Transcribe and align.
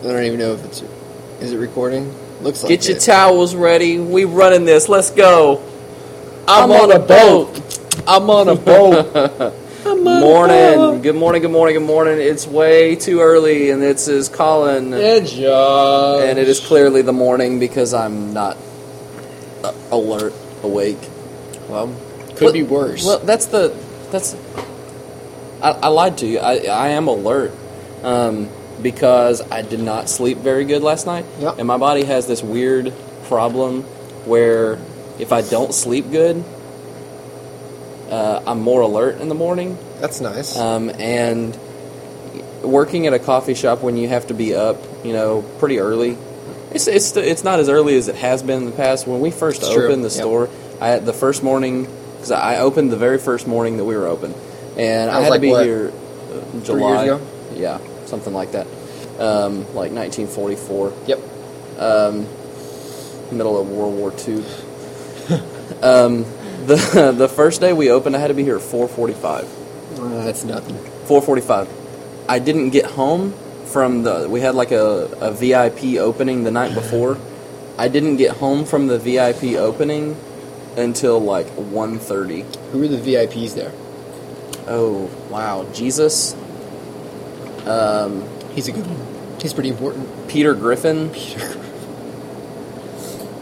I 0.00 0.04
don't 0.04 0.24
even 0.24 0.38
know 0.38 0.52
if 0.54 0.64
it's. 0.64 0.82
Is 1.40 1.52
it 1.52 1.58
recording? 1.58 2.12
Looks 2.42 2.62
like 2.62 2.70
Get 2.70 2.88
your 2.88 2.96
it. 2.96 3.00
towels 3.00 3.54
ready. 3.54 3.98
We 3.98 4.24
running 4.24 4.64
this. 4.64 4.88
Let's 4.88 5.10
go. 5.10 5.62
I'm, 6.48 6.70
on, 6.70 6.90
a 6.90 6.98
boat. 6.98 8.02
I'm 8.08 8.28
on 8.30 8.48
a 8.48 8.54
boat. 8.56 9.14
I'm 9.86 10.06
on 10.06 10.16
a 10.16 10.20
Morning. 10.20 10.56
boat. 10.76 11.02
Good 11.02 11.14
morning. 11.16 11.42
Good 11.42 11.50
morning. 11.50 11.74
Good 11.74 11.86
morning. 11.86 12.18
It's 12.18 12.46
way 12.46 12.96
too 12.96 13.20
early, 13.20 13.70
and 13.70 13.80
this 13.80 14.08
is 14.08 14.28
Colin, 14.28 14.90
Yeah, 14.90 15.20
Josh. 15.20 16.22
and 16.24 16.38
it 16.38 16.48
is 16.48 16.60
clearly 16.60 17.02
the 17.02 17.12
morning 17.14 17.58
because 17.58 17.94
I'm 17.94 18.32
not 18.34 18.56
uh, 19.64 19.72
alert, 19.90 20.34
awake. 20.62 20.98
Well, 21.68 21.94
could 22.36 22.40
Well- 22.42 22.52
be 22.52 22.62
worse. 22.62 23.04
Well, 23.04 23.18
that's 23.20 23.46
the 23.46 23.74
that's. 24.10 24.34
I, 25.62 25.70
I 25.72 25.88
lied 25.88 26.18
to 26.18 26.26
you. 26.26 26.38
I 26.40 26.58
I 26.66 26.88
am 26.88 27.06
alert, 27.08 27.52
um, 28.02 28.48
because 28.82 29.42
I 29.50 29.62
did 29.62 29.80
not 29.80 30.08
sleep 30.08 30.38
very 30.38 30.64
good 30.64 30.82
last 30.82 31.06
night, 31.06 31.24
Yep. 31.40 31.58
and 31.58 31.66
my 31.66 31.76
body 31.76 32.04
has 32.04 32.26
this 32.26 32.42
weird 32.42 32.92
problem 33.24 33.82
where 34.26 34.78
if 35.18 35.32
I 35.32 35.42
don't 35.42 35.72
sleep 35.74 36.10
good, 36.10 36.42
uh, 38.10 38.42
I'm 38.46 38.60
more 38.60 38.80
alert 38.80 39.20
in 39.20 39.28
the 39.28 39.34
morning. 39.34 39.78
That's 40.00 40.20
nice. 40.20 40.56
Um, 40.56 40.90
and 40.98 41.56
working 42.62 43.06
at 43.06 43.14
a 43.14 43.18
coffee 43.18 43.54
shop 43.54 43.82
when 43.82 43.96
you 43.96 44.08
have 44.08 44.26
to 44.28 44.34
be 44.34 44.54
up, 44.54 44.78
you 45.04 45.12
know, 45.12 45.42
pretty 45.58 45.78
early. 45.78 46.16
It's 46.72 46.86
it's 46.86 47.16
it's 47.16 47.42
not 47.44 47.58
as 47.58 47.68
early 47.68 47.96
as 47.96 48.08
it 48.08 48.14
has 48.16 48.42
been 48.42 48.58
in 48.58 48.66
the 48.66 48.76
past. 48.76 49.06
When 49.06 49.20
we 49.20 49.30
first 49.30 49.62
It's 49.62 49.72
true, 49.72 49.86
opened 49.86 50.04
the 50.04 50.08
yep. 50.08 50.18
store, 50.18 50.48
I 50.80 50.98
the 50.98 51.12
first 51.12 51.42
morning 51.42 51.86
because 52.14 52.30
I 52.30 52.58
opened 52.58 52.92
the 52.92 52.96
very 52.96 53.18
first 53.18 53.46
morning 53.48 53.76
that 53.78 53.84
we 53.84 53.96
were 53.96 54.06
open, 54.06 54.34
and 54.76 55.08
That 55.08 55.10
I 55.10 55.20
had 55.22 55.30
like 55.30 55.38
to 55.38 55.40
be 55.40 55.50
what, 55.50 55.64
here 55.64 55.90
years 56.52 56.64
July. 56.66 57.04
ago? 57.04 57.20
Yeah, 57.54 57.78
something 58.10 58.34
like 58.34 58.52
that. 58.52 58.66
Um, 59.18 59.64
like 59.74 59.92
1944, 59.92 60.92
yep. 61.06 61.18
um, 61.78 62.26
middle 63.36 63.60
of 63.60 63.70
World 63.70 63.94
War 63.94 64.12
II. 64.26 64.36
um, 65.82 66.24
the 66.66 67.14
the 67.16 67.28
first 67.28 67.60
day 67.60 67.72
we 67.72 67.90
opened, 67.90 68.16
I 68.16 68.18
had 68.18 68.28
to 68.28 68.34
be 68.34 68.44
here 68.44 68.56
at 68.56 68.62
4:45. 68.62 69.48
Uh, 69.98 70.24
that's 70.24 70.44
nothing. 70.44 70.76
4:45. 71.06 71.68
I 72.28 72.38
didn't 72.38 72.70
get 72.70 72.86
home 72.86 73.32
from 73.66 74.02
the. 74.02 74.28
We 74.28 74.40
had 74.40 74.54
like 74.54 74.72
a, 74.72 75.06
a 75.20 75.32
VIP 75.32 75.98
opening 75.98 76.44
the 76.44 76.50
night 76.50 76.74
before. 76.74 77.18
I 77.78 77.88
didn't 77.88 78.16
get 78.16 78.36
home 78.36 78.64
from 78.64 78.88
the 78.88 78.98
VIP 78.98 79.56
opening 79.56 80.16
until 80.76 81.18
like 81.18 81.46
1:30. 81.56 82.44
Who 82.72 82.82
are 82.84 82.88
the 82.88 82.98
VIPs 82.98 83.54
there? 83.54 83.72
Oh 84.66 85.10
wow, 85.30 85.66
Jesus. 85.72 86.34
Um, 87.70 88.24
He's 88.54 88.66
a 88.68 88.72
good 88.72 88.86
one. 88.86 89.40
He's 89.40 89.52
pretty 89.54 89.68
important. 89.70 90.08
Peter 90.28 90.54
Griffin. 90.54 91.10
Peter, 91.10 91.46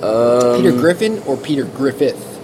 Um, 0.03 0.57
Peter 0.63 0.73
Griffin 0.73 1.23
or 1.27 1.37
Peter 1.37 1.65
Griffith? 1.65 2.39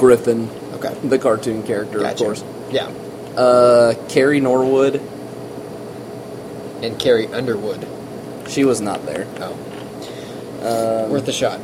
Griffin, 0.00 0.48
Okay. 0.74 0.92
the 1.04 1.18
cartoon 1.18 1.62
character, 1.62 1.98
Gotcha. 2.00 2.12
of 2.12 2.18
course. 2.18 2.44
Yeah. 2.72 2.88
Uh, 3.36 3.94
Carrie 4.08 4.40
Norwood. 4.40 5.00
And 6.82 6.98
Carrie 6.98 7.28
Underwood. 7.28 7.86
She 8.48 8.64
was 8.64 8.80
not 8.80 9.04
there. 9.06 9.26
Oh. 9.40 11.04
Um, 11.04 11.10
Worth 11.10 11.28
a 11.28 11.32
shot. 11.32 11.60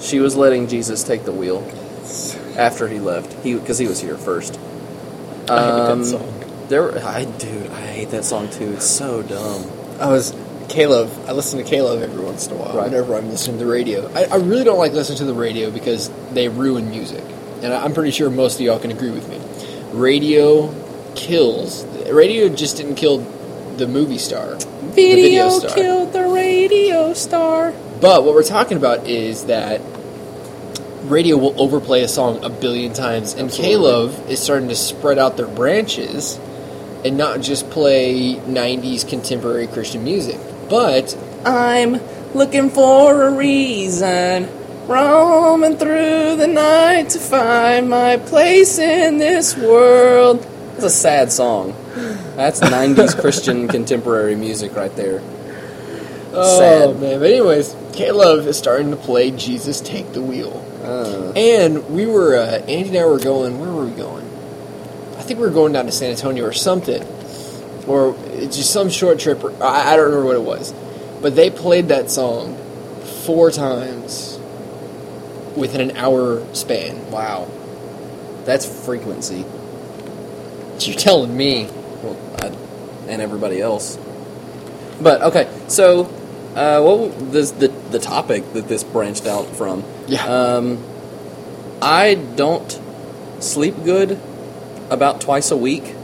She 0.00 0.18
was 0.20 0.34
letting 0.36 0.66
Jesus 0.66 1.02
take 1.04 1.24
the 1.24 1.32
wheel 1.32 1.62
after 2.56 2.88
he 2.88 2.98
left. 2.98 3.32
He 3.44 3.54
because 3.54 3.78
he 3.78 3.86
was 3.86 4.00
here 4.00 4.16
first. 4.16 4.58
I 5.48 5.62
hate 5.62 5.70
Um, 5.70 6.02
that 6.02 6.06
song. 6.08 6.32
There, 6.68 6.98
I 7.06 7.24
dude, 7.24 7.70
I 7.70 7.80
hate 7.80 8.10
that 8.10 8.24
song 8.24 8.48
too. 8.50 8.72
It's 8.72 8.86
so 8.86 9.22
dumb. 9.22 9.64
I 10.00 10.08
was 10.10 10.34
K-LOVE. 10.68 11.28
I 11.28 11.32
listen 11.32 11.58
to 11.62 11.64
K-LOVE 11.64 12.02
every 12.02 12.24
once 12.24 12.46
in 12.48 12.54
a 12.54 12.56
while. 12.56 12.76
Right. 12.76 12.90
Whenever 12.90 13.14
I'm 13.14 13.28
listening 13.30 13.58
to 13.58 13.64
the 13.64 13.70
radio, 13.70 14.10
I, 14.14 14.24
I 14.24 14.36
really 14.36 14.64
don't 14.64 14.78
like 14.78 14.92
listening 14.92 15.18
to 15.18 15.24
the 15.26 15.34
radio 15.34 15.70
because 15.70 16.10
they 16.32 16.48
ruin 16.48 16.90
music, 16.90 17.22
and 17.62 17.72
I- 17.72 17.84
I'm 17.84 17.94
pretty 17.94 18.10
sure 18.10 18.30
most 18.30 18.56
of 18.56 18.62
y'all 18.62 18.78
can 18.80 18.90
agree 18.90 19.10
with 19.12 19.28
me. 19.28 19.40
Radio 19.96 20.74
kills. 21.14 21.84
Radio 22.10 22.48
just 22.48 22.78
didn't 22.78 22.96
kill 22.96 23.18
the 23.76 23.86
movie 23.86 24.18
star, 24.18 24.56
the 24.56 24.90
video 24.90 25.50
star. 25.50 25.70
killed 25.74 26.12
the 26.12 26.24
radio 26.28 27.12
star. 27.14 27.72
But 28.00 28.24
what 28.24 28.34
we're 28.34 28.42
talking 28.42 28.76
about 28.76 29.06
is 29.06 29.44
that 29.46 29.80
radio 31.04 31.36
will 31.36 31.54
overplay 31.60 32.02
a 32.02 32.08
song 32.08 32.44
a 32.44 32.48
billion 32.50 32.92
times, 32.92 33.32
and 33.34 33.44
Absolutely. 33.44 33.76
K-LOVE 33.76 34.30
is 34.30 34.40
starting 34.42 34.68
to 34.68 34.74
spread 34.76 35.18
out 35.18 35.36
their 35.36 35.46
branches 35.46 36.38
and 37.06 37.16
not 37.16 37.40
just 37.40 37.70
play 37.70 38.34
'90s 38.34 39.08
contemporary 39.08 39.66
Christian 39.68 40.04
music, 40.04 40.38
but 40.68 41.16
I'm 41.44 42.00
looking 42.34 42.70
for 42.70 43.22
a 43.24 43.30
reason, 43.32 44.48
roaming 44.86 45.76
through 45.78 46.36
the 46.36 46.46
night 46.48 47.10
to 47.10 47.18
find 47.18 47.88
my 47.88 48.16
place 48.18 48.78
in 48.78 49.18
this 49.18 49.56
world. 49.56 50.42
That's 50.72 50.84
a 50.84 50.90
sad 50.90 51.32
song. 51.32 51.74
That's 52.36 52.60
90s 52.60 53.18
Christian 53.20 53.68
contemporary 53.68 54.36
music 54.36 54.74
right 54.76 54.94
there. 54.96 55.22
Oh 56.32 56.58
Sad. 56.58 57.00
man! 57.00 57.20
But 57.20 57.30
anyways, 57.30 57.74
K-LOVE 57.94 58.46
is 58.48 58.58
starting 58.58 58.90
to 58.90 58.96
play 58.96 59.30
"Jesus 59.30 59.80
Take 59.80 60.12
the 60.12 60.20
Wheel," 60.20 60.62
Uh, 60.84 61.32
and 61.34 61.88
we 61.88 62.04
were 62.06 62.36
uh, 62.36 62.58
Andy 62.68 62.88
and 62.90 62.98
I 62.98 63.06
were 63.06 63.18
going. 63.18 63.58
Where 63.58 63.72
were 63.72 63.86
we 63.86 63.92
going? 63.92 64.25
I 65.26 65.28
think 65.28 65.40
we 65.40 65.46
were 65.48 65.52
going 65.52 65.72
down 65.72 65.86
to 65.86 65.90
San 65.90 66.12
Antonio 66.12 66.44
or 66.44 66.52
something, 66.52 67.02
or 67.88 68.14
it's 68.26 68.56
just 68.56 68.72
some 68.72 68.88
short 68.88 69.18
trip. 69.18 69.42
Or, 69.42 69.50
I, 69.60 69.92
I 69.92 69.96
don't 69.96 70.04
remember 70.04 70.24
what 70.24 70.36
it 70.36 70.42
was, 70.42 70.72
but 71.20 71.34
they 71.34 71.50
played 71.50 71.88
that 71.88 72.12
song 72.12 72.56
four 73.24 73.50
times 73.50 74.38
within 75.56 75.80
an 75.80 75.96
hour 75.96 76.46
span. 76.54 77.10
wow. 77.10 77.50
That's 78.44 78.84
frequency. 78.86 79.44
You're 80.78 80.96
telling 80.96 81.36
me? 81.36 81.64
Well, 82.04 82.16
I, 82.40 82.46
and 83.10 83.20
everybody 83.20 83.60
else. 83.60 83.98
But 85.00 85.22
okay, 85.22 85.52
so 85.66 86.04
uh, 86.54 86.80
what 86.82 87.32
this 87.32 87.50
the 87.50 87.66
the 87.90 87.98
topic 87.98 88.52
that 88.52 88.68
this 88.68 88.84
branched 88.84 89.26
out 89.26 89.48
from? 89.56 89.82
Yeah. 90.06 90.24
Um, 90.24 90.78
I 91.82 92.14
don't 92.14 92.80
sleep 93.40 93.74
good 93.82 94.20
about 94.90 95.20
twice 95.20 95.50
a 95.50 95.56
week, 95.56 95.94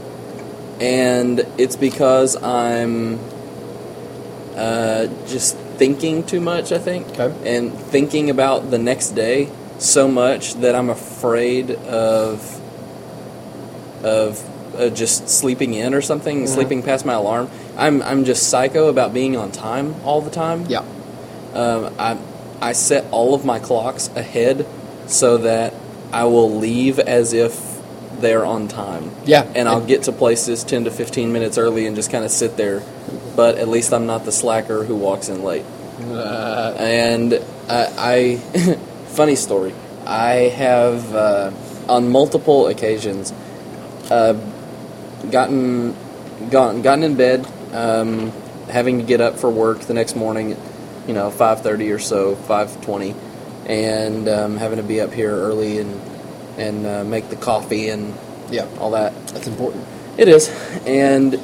and 0.79 1.45
it's 1.57 1.75
because 1.75 2.35
I'm 2.41 3.19
uh, 4.55 5.07
just 5.27 5.57
thinking 5.77 6.23
too 6.23 6.39
much. 6.39 6.71
I 6.71 6.77
think, 6.77 7.07
Okay. 7.19 7.55
and 7.57 7.73
thinking 7.73 8.29
about 8.29 8.69
the 8.71 8.77
next 8.77 9.09
day 9.11 9.49
so 9.79 10.07
much 10.07 10.55
that 10.55 10.75
I'm 10.75 10.89
afraid 10.89 11.71
of 11.71 12.59
of 14.03 14.43
uh, 14.77 14.89
just 14.89 15.29
sleeping 15.29 15.73
in 15.73 15.93
or 15.93 16.01
something, 16.01 16.43
Mhm. 16.43 16.47
sleeping 16.47 16.81
past 16.83 17.05
my 17.05 17.13
alarm. 17.13 17.49
I'm 17.77 18.01
I'm 18.01 18.25
just 18.25 18.49
psycho 18.49 18.87
about 18.87 19.13
being 19.13 19.35
on 19.37 19.51
time 19.51 19.95
all 20.05 20.21
the 20.21 20.29
time. 20.29 20.65
Yeah. 20.67 20.81
Um, 21.53 21.89
I 21.97 22.17
I 22.61 22.73
set 22.73 23.05
all 23.11 23.33
of 23.33 23.45
my 23.45 23.59
clocks 23.59 24.09
ahead 24.15 24.65
so 25.07 25.37
that 25.37 25.73
I 26.11 26.25
will 26.25 26.51
leave 26.53 26.99
as 26.99 27.33
if 27.33 27.72
they're 28.23 28.45
on 28.45 28.67
time. 28.69 29.11
Yeah. 29.25 29.43
And 29.53 29.69
I'll 29.69 29.85
get 29.85 30.03
to 30.03 30.11
places 30.11 30.63
10 30.63 30.85
to 30.85 30.91
15 30.91 31.31
minutes 31.31 31.57
early 31.59 31.85
and 31.85 31.95
just 31.95 32.09
kind 32.09 32.25
of 32.25 32.31
sit 32.31 32.57
there. 32.57 32.81
But 33.35 33.57
at 33.57 33.67
least 33.67 33.93
I'm 33.93 34.07
not 34.07 34.25
the 34.25 34.31
slacker 34.31 34.83
who 34.83 34.95
walks 34.95 35.29
in 35.29 35.43
late. 35.43 35.65
Uh, 36.01 36.73
And 36.79 37.33
uh, 37.33 37.93
I, 37.97 38.37
funny 39.09 39.35
story, 39.35 39.75
I 40.05 40.33
have 40.55 41.13
uh, 41.13 41.51
on 41.87 42.09
multiple 42.09 42.67
occasions 42.67 43.31
uh, 44.09 44.33
gotten, 45.29 45.95
gotten 46.49 46.81
gotten 46.81 47.03
in 47.03 47.15
bed, 47.15 47.45
um, 47.73 48.31
having 48.69 48.99
to 48.99 49.05
get 49.05 49.21
up 49.21 49.37
for 49.37 49.49
work 49.49 49.81
the 49.81 49.93
next 49.93 50.15
morning, 50.15 50.57
you 51.07 51.13
know, 51.13 51.29
five 51.29 51.61
thirty 51.61 51.91
or 51.91 51.99
so, 51.99 52.35
five 52.35 52.81
twenty, 52.81 53.15
and 53.65 54.27
um, 54.27 54.57
having 54.57 54.77
to 54.77 54.83
be 54.83 54.99
up 54.99 55.13
here 55.13 55.31
early 55.31 55.79
and 55.79 56.01
and 56.57 56.85
uh, 56.85 57.03
make 57.03 57.29
the 57.29 57.35
coffee 57.35 57.89
and 57.89 58.13
yeah. 58.49 58.67
all 58.79 58.91
that. 58.91 59.27
That's 59.27 59.47
important. 59.47 59.85
It 60.17 60.27
is, 60.27 60.49
and 60.85 61.39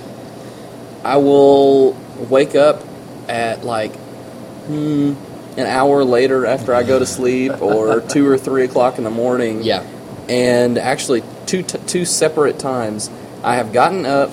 I 1.04 1.18
will 1.18 1.94
wake 2.30 2.56
up 2.56 2.84
at 3.28 3.64
like 3.64 3.96
hmm, 3.96 5.14
an 5.58 5.66
hour 5.66 6.04
later 6.04 6.46
after 6.46 6.74
I 6.74 6.84
go 6.84 7.00
to 7.00 7.06
sleep, 7.06 7.62
or 7.62 8.02
two 8.02 8.28
or 8.28 8.38
three 8.38 8.64
o'clock 8.66 8.98
in 8.98 9.04
the 9.04 9.10
morning. 9.10 9.64
Yeah. 9.64 9.84
and 10.28 10.78
actually 10.78 11.24
two 11.48 11.64
t- 11.64 11.80
two 11.88 12.06
separate 12.06 12.60
times, 12.60 13.10
I 13.44 13.56
have 13.56 13.74
gotten 13.74 14.06
up 14.06 14.32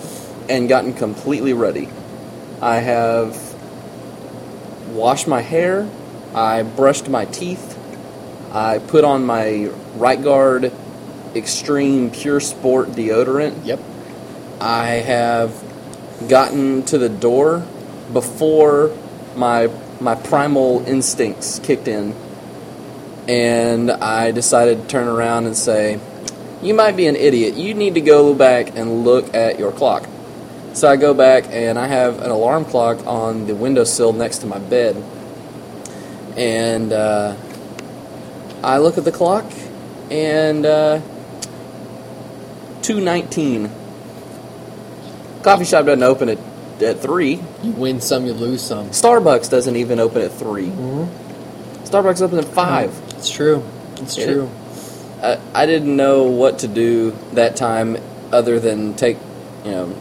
and 0.49 0.69
gotten 0.69 0.93
completely 0.93 1.55
ready. 1.55 1.89
I 2.61 2.77
have 2.77 3.37
washed 4.91 5.27
my 5.27 5.41
hair, 5.41 5.89
I 6.35 6.63
brushed 6.63 7.09
my 7.09 7.25
teeth, 7.27 7.76
I 8.57 8.79
put 8.79 9.05
on 9.05 9.27
my 9.27 9.67
right 9.97 10.23
guard 10.23 10.73
extreme 11.35 12.11
pure 12.11 12.41
sport 12.41 12.89
deodorant. 12.93 13.67
Yep. 13.67 13.81
I 14.63 14.87
have 14.87 15.53
gotten 16.27 16.83
to 16.85 16.97
the 16.97 17.11
door 17.11 17.67
before 18.15 18.97
my 19.37 19.69
my 20.01 20.15
primal 20.15 20.83
instincts 20.87 21.59
kicked 21.59 21.87
in, 21.87 22.15
and 23.29 23.91
I 23.91 24.31
decided 24.31 24.81
to 24.81 24.89
turn 24.89 25.07
around 25.07 25.45
and 25.45 25.55
say, 25.55 26.01
"You 26.63 26.73
might 26.73 26.97
be 26.97 27.07
an 27.09 27.17
idiot. 27.17 27.57
You 27.57 27.75
need 27.75 27.93
to 27.93 28.01
go 28.01 28.33
back 28.33 28.75
and 28.75 29.05
look 29.05 29.35
at 29.35 29.59
your 29.59 29.71
clock." 29.71 30.09
So 30.73 30.89
I 30.89 30.97
go 30.97 31.13
back 31.13 31.45
and 31.51 31.79
I 31.79 31.89
have 31.89 32.23
an 32.23 32.31
alarm 32.31 32.65
clock 32.65 33.07
on 33.07 33.47
the 33.49 33.55
windowsill 33.55 34.15
next 34.15 34.39
to 34.39 34.47
my 34.47 34.59
bed, 34.59 34.97
and 36.39 36.91
uh, 36.91 37.35
I 38.67 38.79
look 38.79 38.99
at 38.99 39.05
the 39.05 39.13
clock, 39.13 39.45
and 40.11 40.67
uh, 40.67 41.01
two 42.83 43.01
nineteen. 43.01 43.71
Coffee 45.43 45.65
shop 45.65 45.87
doesn't 45.87 46.03
open 46.03 46.29
at 46.29 46.39
at 46.83 46.99
three. 47.01 47.41
You 47.63 47.71
win 47.73 48.01
some, 48.01 48.27
you 48.27 48.33
lose 48.33 48.63
some. 48.63 48.89
Starbucks 48.91 49.49
doesn't 49.51 49.77
even 49.77 49.99
open 49.99 50.21
at 50.23 50.33
3 50.33 50.67
Mm-hmm. 50.67 51.85
Starbucks 51.85 52.21
open 52.21 52.39
at 52.39 52.45
five. 52.45 52.93
It's 53.17 53.31
true. 53.31 53.63
It's 53.97 54.19
Yeah. 54.19 54.27
true. 54.27 54.51
I, 55.23 55.39
I 55.55 55.65
didn't 55.67 55.97
know 55.97 56.25
what 56.25 56.59
to 56.59 56.69
do 56.69 57.17
that 57.33 57.57
time 57.57 57.97
other 58.31 58.61
than 58.61 58.93
take, 58.95 59.17
you 59.65 59.71
know, 59.71 59.97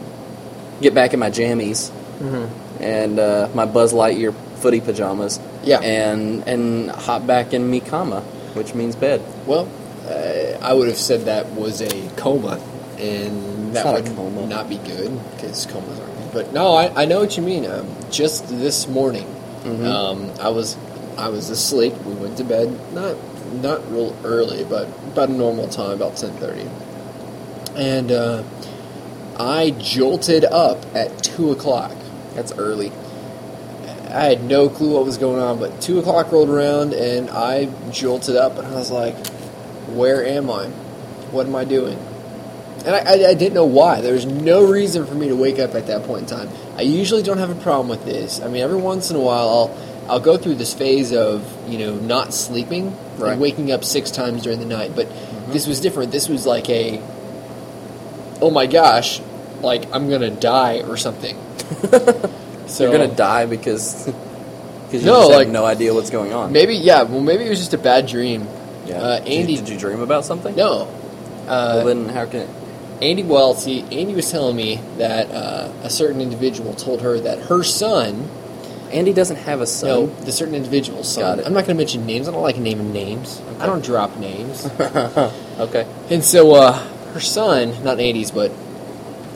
get 0.82 0.92
back 0.94 1.14
in 1.14 1.20
my 1.20 1.30
jammies 1.30 1.90
Mm-hmm. 2.18 2.82
and 2.82 3.18
uh, 3.18 3.48
my 3.54 3.64
Buzz 3.64 3.94
Lightyear 3.94 4.34
footy 4.56 4.80
pajamas. 4.82 5.40
Yeah. 5.64 5.80
And 5.80 6.46
and 6.46 6.90
hop 6.90 7.26
back 7.26 7.54
in 7.54 7.70
mi 7.70 7.80
cama, 7.80 8.22
which 8.56 8.74
means 8.74 8.96
bed. 8.96 9.22
Well, 9.46 9.68
uh, 10.08 10.58
I 10.64 10.72
would 10.72 10.88
have 10.88 10.98
said 10.98 11.22
that 11.26 11.46
was 11.52 11.80
a 11.80 12.08
coma, 12.16 12.60
and 12.98 13.74
that 13.74 13.84
not 13.84 13.94
would 13.94 14.06
coma. 14.16 14.46
not 14.46 14.68
be 14.68 14.78
good 14.78 15.18
because 15.32 15.66
comas 15.66 15.98
aren't 16.00 16.16
good. 16.16 16.32
But 16.32 16.52
no, 16.52 16.72
I, 16.74 17.02
I 17.02 17.04
know 17.04 17.20
what 17.20 17.36
you 17.36 17.42
mean. 17.42 17.66
Um, 17.66 17.86
just 18.10 18.48
this 18.48 18.88
morning, 18.88 19.26
Mhm. 19.64 19.86
um, 19.86 20.30
I 20.40 20.48
was 20.48 20.76
I 21.18 21.28
was 21.28 21.50
asleep. 21.50 21.94
We 22.04 22.14
went 22.14 22.36
to 22.38 22.44
bed 22.44 22.68
not 22.94 23.16
not 23.62 23.90
real 23.92 24.14
early, 24.24 24.64
but 24.64 24.88
about 25.12 25.28
a 25.28 25.32
normal 25.32 25.68
time, 25.68 25.92
about 25.92 26.16
ten 26.16 26.30
thirty, 26.32 26.66
and 27.76 28.10
uh, 28.12 28.42
I 29.38 29.70
jolted 29.78 30.44
up 30.44 30.84
at 30.94 31.22
two 31.22 31.50
o'clock. 31.52 31.92
That's 32.34 32.52
early. 32.52 32.92
I 34.16 34.24
had 34.24 34.44
no 34.44 34.70
clue 34.70 34.94
what 34.94 35.04
was 35.04 35.18
going 35.18 35.42
on, 35.42 35.58
but 35.58 35.78
two 35.82 35.98
o'clock 35.98 36.32
rolled 36.32 36.48
around 36.48 36.94
and 36.94 37.28
I 37.28 37.66
jolted 37.90 38.34
up 38.34 38.56
and 38.56 38.66
I 38.66 38.74
was 38.74 38.90
like, 38.90 39.14
"Where 39.88 40.24
am 40.24 40.48
I? 40.48 40.68
What 41.32 41.46
am 41.46 41.54
I 41.54 41.64
doing?" 41.64 41.98
And 42.86 42.94
I, 42.94 43.00
I, 43.00 43.28
I 43.28 43.34
didn't 43.34 43.52
know 43.52 43.66
why. 43.66 44.00
There 44.00 44.14
was 44.14 44.24
no 44.24 44.64
reason 44.64 45.04
for 45.04 45.14
me 45.14 45.28
to 45.28 45.36
wake 45.36 45.58
up 45.58 45.74
at 45.74 45.88
that 45.88 46.04
point 46.04 46.30
in 46.30 46.38
time. 46.38 46.48
I 46.78 46.82
usually 46.82 47.22
don't 47.22 47.36
have 47.36 47.50
a 47.50 47.60
problem 47.60 47.88
with 47.88 48.06
this. 48.06 48.40
I 48.40 48.48
mean, 48.48 48.62
every 48.62 48.78
once 48.78 49.10
in 49.10 49.16
a 49.16 49.20
while, 49.20 49.48
I'll 49.48 49.78
I'll 50.08 50.20
go 50.20 50.38
through 50.38 50.54
this 50.54 50.72
phase 50.72 51.12
of 51.12 51.44
you 51.68 51.76
know 51.76 51.96
not 51.96 52.32
sleeping 52.32 52.96
Right. 53.18 53.32
and 53.32 53.40
waking 53.40 53.70
up 53.70 53.84
six 53.84 54.10
times 54.10 54.42
during 54.42 54.60
the 54.60 54.64
night. 54.64 54.92
But 54.96 55.08
mm-hmm. 55.08 55.52
this 55.52 55.66
was 55.66 55.78
different. 55.78 56.10
This 56.10 56.26
was 56.26 56.46
like 56.46 56.70
a, 56.70 57.02
oh 58.40 58.50
my 58.50 58.64
gosh, 58.64 59.20
like 59.60 59.92
I'm 59.92 60.08
gonna 60.08 60.30
die 60.30 60.80
or 60.80 60.96
something. 60.96 61.36
so 62.66 62.84
You're 62.84 62.92
gonna 62.92 63.14
die 63.14 63.46
because 63.46 64.04
because 64.86 65.02
you 65.04 65.06
No, 65.10 65.20
just 65.20 65.30
like- 65.30 65.46
have 65.46 65.52
no 65.52 65.64
idea 65.64 65.92
what's 65.94 66.10
going 66.10 66.32
on. 66.32 66.52
Maybe 66.52 66.74
yeah. 66.76 67.02
Well, 67.02 67.20
maybe 67.20 67.44
it 67.44 67.50
was 67.50 67.58
just 67.58 67.74
a 67.74 67.78
bad 67.78 68.06
dream. 68.06 68.46
yeah. 68.86 68.96
uh, 69.00 69.18
Did 69.20 69.28
you- 69.32 69.40
Andy- 69.40 69.56
did 69.56 69.68
you 69.68 69.78
dream 69.78 70.00
about 70.00 70.24
something? 70.24 70.54
No. 70.56 70.88
Uh, 71.46 71.82
Well, 71.84 71.86
then 71.86 72.08
how 72.08 72.26
can 72.26 72.40
it? 72.40 72.48
Andy, 73.02 73.22
well, 73.22 73.54
see, 73.54 73.82
Andy 73.92 74.14
was 74.14 74.30
telling 74.30 74.56
me 74.56 74.80
that 74.96 75.30
uh, 75.30 75.68
a 75.82 75.90
certain 75.90 76.20
individual 76.22 76.72
told 76.72 77.02
her 77.02 77.20
that 77.20 77.38
her 77.40 77.62
son, 77.62 78.26
Andy 78.90 79.12
doesn't 79.12 79.36
have 79.36 79.60
a 79.60 79.66
son. 79.66 79.88
no, 79.90 80.06
the 80.24 80.32
certain 80.32 80.54
individual's 80.54 81.12
son. 81.12 81.22
Got 81.22 81.38
it. 81.40 81.46
I'm 81.46 81.52
not 81.52 81.66
going 81.66 81.76
to 81.76 81.80
mention 81.82 82.06
names. 82.06 82.26
I 82.26 82.32
don't 82.32 82.40
like 82.42 82.56
naming 82.56 82.94
names. 82.94 83.42
I 83.60 83.66
don't 83.66 83.84
drop 83.84 84.16
names. 84.16 84.64
okay. 84.80 85.86
and 86.10 86.24
so, 86.24 86.54
uh, 86.54 86.72
her 87.12 87.20
son, 87.20 87.84
not 87.84 88.00
Andy's, 88.00 88.30
but 88.30 88.50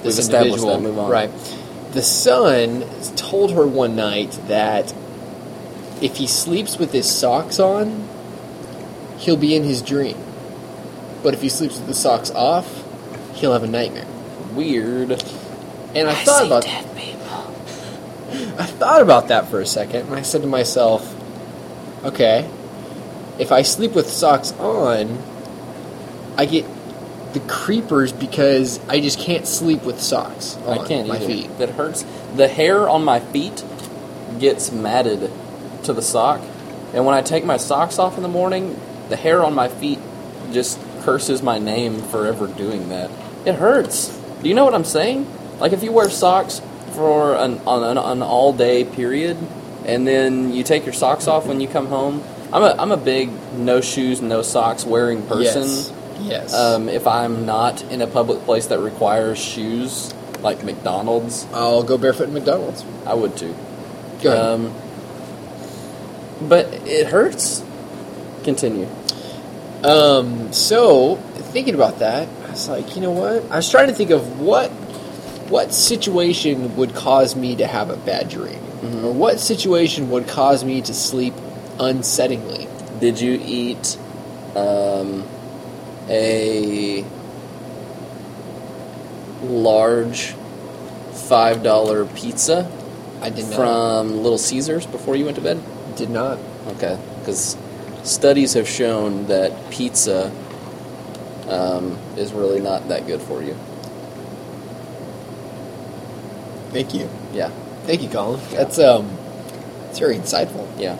this 0.03 0.17
We've 0.17 0.35
individual, 0.35 0.73
that. 0.77 0.81
Move 0.83 0.99
on. 0.99 1.11
right? 1.11 1.31
The 1.93 2.03
son 2.03 2.85
told 3.17 3.53
her 3.53 3.67
one 3.67 3.97
night 3.97 4.39
that 4.47 4.95
if 6.01 6.17
he 6.17 6.27
sleeps 6.27 6.79
with 6.79 6.93
his 6.93 7.11
socks 7.11 7.59
on, 7.59 8.09
he'll 9.19 9.37
be 9.37 9.55
in 9.55 9.65
his 9.65 9.83
dream. 9.83 10.17
But 11.23 11.35
if 11.35 11.43
he 11.43 11.49
sleeps 11.49 11.79
with 11.79 11.87
the 11.87 11.95
socks 11.95 12.31
off, 12.31 12.85
he'll 13.35 13.53
have 13.53 13.63
a 13.63 13.69
nightmare. 13.69 14.07
Weird. 14.55 15.23
And 15.95 16.09
I, 16.09 16.15
thought 16.15 16.47
about 16.47 16.65
people. 16.97 17.21
I 18.59 18.67
thought 18.67 19.03
about 19.03 19.29
that 19.29 19.49
for 19.49 19.61
a 19.61 19.67
second, 19.67 20.07
and 20.07 20.15
I 20.15 20.23
said 20.23 20.43
to 20.43 20.47
myself, 20.47 21.15
okay, 22.05 22.49
if 23.39 23.51
I 23.53 23.63
sleep 23.63 23.93
with 23.93 24.09
socks 24.09 24.53
on, 24.53 25.23
I 26.37 26.47
get 26.47 26.65
the 27.33 27.41
creepers 27.41 28.13
because 28.13 28.81
I 28.89 29.01
just 29.01 29.19
can't 29.19 29.47
sleep 29.47 29.83
with 29.85 30.01
socks 30.01 30.57
on 30.67 30.79
I 30.79 30.87
can't 30.87 31.09
my 31.09 31.17
either. 31.17 31.27
feet. 31.27 31.59
That 31.59 31.71
hurts. 31.71 32.05
The 32.35 32.49
hair 32.49 32.89
on 32.89 33.05
my 33.05 33.21
feet 33.21 33.65
gets 34.39 34.73
matted 34.73 35.31
to 35.85 35.93
the 35.93 36.03
sock, 36.03 36.41
and 36.93 37.05
when 37.07 37.15
I 37.15 37.23
take 37.23 37.45
my 37.45 37.57
socks 37.57 37.99
off 37.99 38.17
in 38.17 38.23
the 38.23 38.29
morning, 38.29 38.79
the 39.09 39.17
hair 39.17 39.45
on 39.45 39.55
my 39.55 39.69
feet 39.69 39.99
just 40.53 40.79
curses 41.03 41.43
my 41.43 41.59
name 41.59 42.03
for 42.03 42.27
ever 42.27 42.47
doing 42.47 42.89
that. 42.91 43.11
It 43.47 43.55
hurts. 43.55 44.09
Do 44.43 44.49
you 44.49 44.55
know 44.55 44.65
what 44.65 44.75
I'm 44.75 44.85
saying? 44.85 45.27
Like 45.59 45.73
if 45.73 45.83
you 45.83 45.93
wear 45.93 46.11
socks 46.11 46.61
for 46.93 47.37
an 47.37 47.59
on 47.67 47.85
an, 47.85 47.99
an 47.99 48.23
all 48.23 48.53
day 48.53 48.85
period, 48.85 49.37
and 49.87 50.07
then 50.07 50.53
you 50.53 50.63
take 50.63 50.85
your 50.85 50.93
socks 50.93 51.27
off 51.29 51.47
when 51.47 51.61
you 51.61 51.69
come 51.69 51.87
home. 51.87 52.23
I'm 52.53 52.63
a 52.63 52.75
I'm 52.79 52.91
a 52.91 52.97
big 52.97 53.31
no 53.55 53.81
shoes, 53.81 54.21
no 54.21 54.43
socks 54.43 54.85
wearing 54.85 55.23
person. 55.27 55.63
Yes. 55.63 55.93
Yes. 56.21 56.55
Um, 56.55 56.89
if 56.89 57.07
I'm 57.07 57.47
not 57.47 57.83
in 57.91 58.03
a 58.03 58.07
public 58.07 58.41
place 58.45 58.67
that 58.67 58.79
requires 58.81 59.39
shoes, 59.39 60.15
like 60.41 60.65
McDonald's, 60.65 61.47
I'll 61.53 61.83
go 61.83 61.99
barefoot 61.99 62.29
in 62.29 62.35
McDonald's. 62.35 62.85
I 63.07 63.15
would 63.15 63.37
too. 63.37 63.55
Go 64.23 64.33
ahead. 64.33 64.45
Um, 64.45 64.75
but 66.49 66.67
it 66.87 67.07
hurts. 67.09 67.65
Continue. 68.45 68.89
Um, 69.83 70.53
so 70.53 71.17
thinking 71.17 71.75
about 71.75 71.99
that, 71.99 72.29
I 72.47 72.51
was 72.51 72.69
like, 72.69 72.97
you 72.97 73.03
know 73.03 73.13
what? 73.13 73.51
I 73.51 73.57
was 73.57 73.71
trying 73.71 73.89
to 73.89 73.95
think 73.95 74.11
of 74.11 74.41
what 74.41 74.71
what 75.51 75.75
situation 75.75 76.77
would 76.77 76.95
cause 76.95 77.35
me 77.35 77.57
to 77.57 77.67
have 77.67 77.91
a 77.91 77.97
bad 77.97 78.29
dream, 78.29 78.61
or 79.05 79.13
what 79.13 79.41
situation 79.41 80.09
would 80.11 80.29
cause 80.29 80.65
me 80.65 80.81
to 80.81 80.95
sleep 80.95 81.35
unsettlingly. 81.79 82.69
Did 83.01 83.21
you 83.21 83.41
eat 83.45 83.99
um, 84.55 85.27
a 86.11 87.05
large 89.43 90.35
five 91.13 91.63
dollar 91.63 92.05
pizza 92.07 92.71
I 93.23 93.31
did 93.31 93.47
not. 93.47 93.55
from 93.57 94.23
Little 94.23 94.39
Caesars 94.39 94.87
before 94.87 95.17
you 95.17 95.25
went 95.25 95.37
to 95.37 95.43
bed? 95.43 95.61
did 95.97 96.11
not. 96.11 96.39
Okay, 96.69 96.99
because 97.21 97.57
studies 98.05 98.55
have 98.55 98.69
shown 98.69 99.27
that 99.27 99.71
pizza 99.71 100.31
um, 101.49 101.99
is 102.17 102.33
really 102.33 102.61
not 102.61 102.89
that 102.89 103.07
good 103.07 103.21
for 103.21 103.43
you. 103.43 103.55
Thank 106.71 106.95
you. 106.95 107.09
Yeah, 107.33 107.51
Thank 107.85 108.03
you, 108.03 108.09
Colin. 108.09 108.41
That's 108.51 108.79
um, 108.79 109.11
it's 109.89 109.99
very 109.99 110.17
insightful. 110.17 110.67
yeah. 110.79 110.97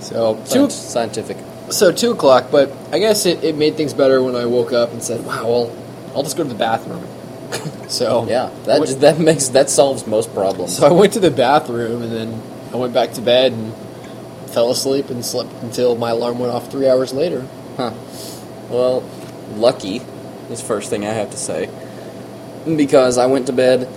So 0.00 0.36
Scient- 0.44 0.70
scientific. 0.72 1.36
So 1.72 1.92
two 1.92 2.12
o'clock, 2.12 2.50
but 2.50 2.72
I 2.92 2.98
guess 2.98 3.26
it, 3.26 3.42
it 3.42 3.56
made 3.56 3.76
things 3.76 3.94
better 3.94 4.22
when 4.22 4.36
I 4.36 4.46
woke 4.46 4.72
up 4.72 4.92
and 4.92 5.02
said, 5.02 5.24
"Wow, 5.24 5.48
well, 5.48 5.76
I'll 6.14 6.22
just 6.22 6.36
go 6.36 6.42
to 6.42 6.48
the 6.48 6.54
bathroom." 6.54 7.06
so 7.88 8.26
Yeah, 8.26 8.50
that 8.64 8.80
just, 8.80 9.00
that 9.00 9.18
makes 9.18 9.48
that 9.48 9.70
solves 9.70 10.06
most 10.06 10.32
problems. 10.32 10.76
So 10.76 10.86
I 10.86 10.92
went 10.92 11.12
to 11.14 11.20
the 11.20 11.30
bathroom 11.30 12.02
and 12.02 12.12
then 12.12 12.42
I 12.72 12.76
went 12.76 12.94
back 12.94 13.12
to 13.12 13.20
bed 13.20 13.52
and 13.52 13.74
fell 14.50 14.70
asleep 14.70 15.10
and 15.10 15.24
slept 15.24 15.52
until 15.62 15.96
my 15.96 16.10
alarm 16.10 16.38
went 16.38 16.52
off 16.52 16.70
three 16.70 16.88
hours 16.88 17.12
later. 17.12 17.46
Huh. 17.76 17.92
Well, 18.68 19.02
lucky 19.54 20.02
is 20.50 20.60
the 20.60 20.66
first 20.66 20.90
thing 20.90 21.06
I 21.06 21.12
have 21.12 21.30
to 21.30 21.36
say. 21.36 21.70
Because 22.64 23.18
I 23.18 23.26
went 23.26 23.46
to 23.46 23.52
bed 23.52 23.88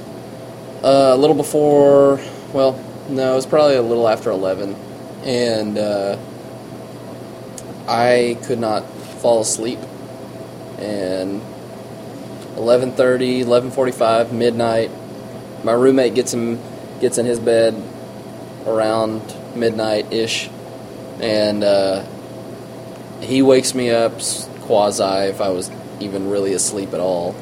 uh, 0.84 1.12
a 1.14 1.18
little 1.18 1.36
before, 1.36 2.20
well, 2.54 2.82
no, 3.10 3.34
it 3.34 3.36
was 3.36 3.46
probably 3.46 3.76
a 3.76 3.82
little 3.82 4.08
after 4.08 4.32
11. 4.32 4.76
And 5.24 5.78
uh, 5.78 6.18
I 7.88 8.38
could 8.46 8.60
not 8.60 8.84
fall 9.22 9.42
asleep. 9.42 9.80
And 10.80 11.42
11.30, 12.56 13.44
11.45, 13.46 14.32
midnight, 14.32 14.92
my 15.64 15.72
roommate 15.74 16.16
gets 16.16 16.34
him 16.34 16.60
gets 17.02 17.18
in 17.18 17.26
his 17.26 17.40
bed 17.40 17.76
around 18.66 19.22
midnight 19.56 20.12
ish, 20.14 20.50
and 21.20 21.64
uh, 21.64 22.04
he 23.22 23.42
wakes 23.42 23.76
me 23.76 23.90
up 23.90 24.14
quasi 24.62 25.04
if 25.30 25.42
I 25.42 25.50
was 25.50 25.70
even 26.00 26.30
really 26.30 26.54
asleep 26.54 26.94
at 26.94 27.00
all. 27.00 27.36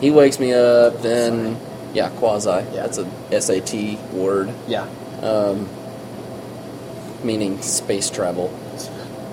He 0.00 0.10
wakes 0.10 0.38
me 0.40 0.52
up, 0.54 1.02
then 1.02 1.58
Yeah, 1.92 2.08
quasi. 2.10 2.48
Yeah. 2.48 2.86
That's 2.86 2.98
a 2.98 3.40
SAT 3.40 3.98
word, 4.12 4.50
Yeah. 4.68 4.86
um, 5.22 5.68
meaning 7.24 7.60
space 7.62 8.08
travel. 8.10 8.48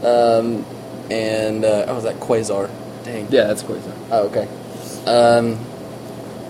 Um, 0.03 0.65
and 1.09 1.63
uh, 1.63 1.85
oh, 1.87 1.97
is 1.97 2.03
that 2.03 2.19
quasar? 2.19 2.69
Dang. 3.07 3.27
Yeah, 3.31 3.45
that's 3.45 3.63
Quasar. 3.63 3.93
Oh, 4.11 4.27
okay. 4.27 4.47
Um, 5.09 5.57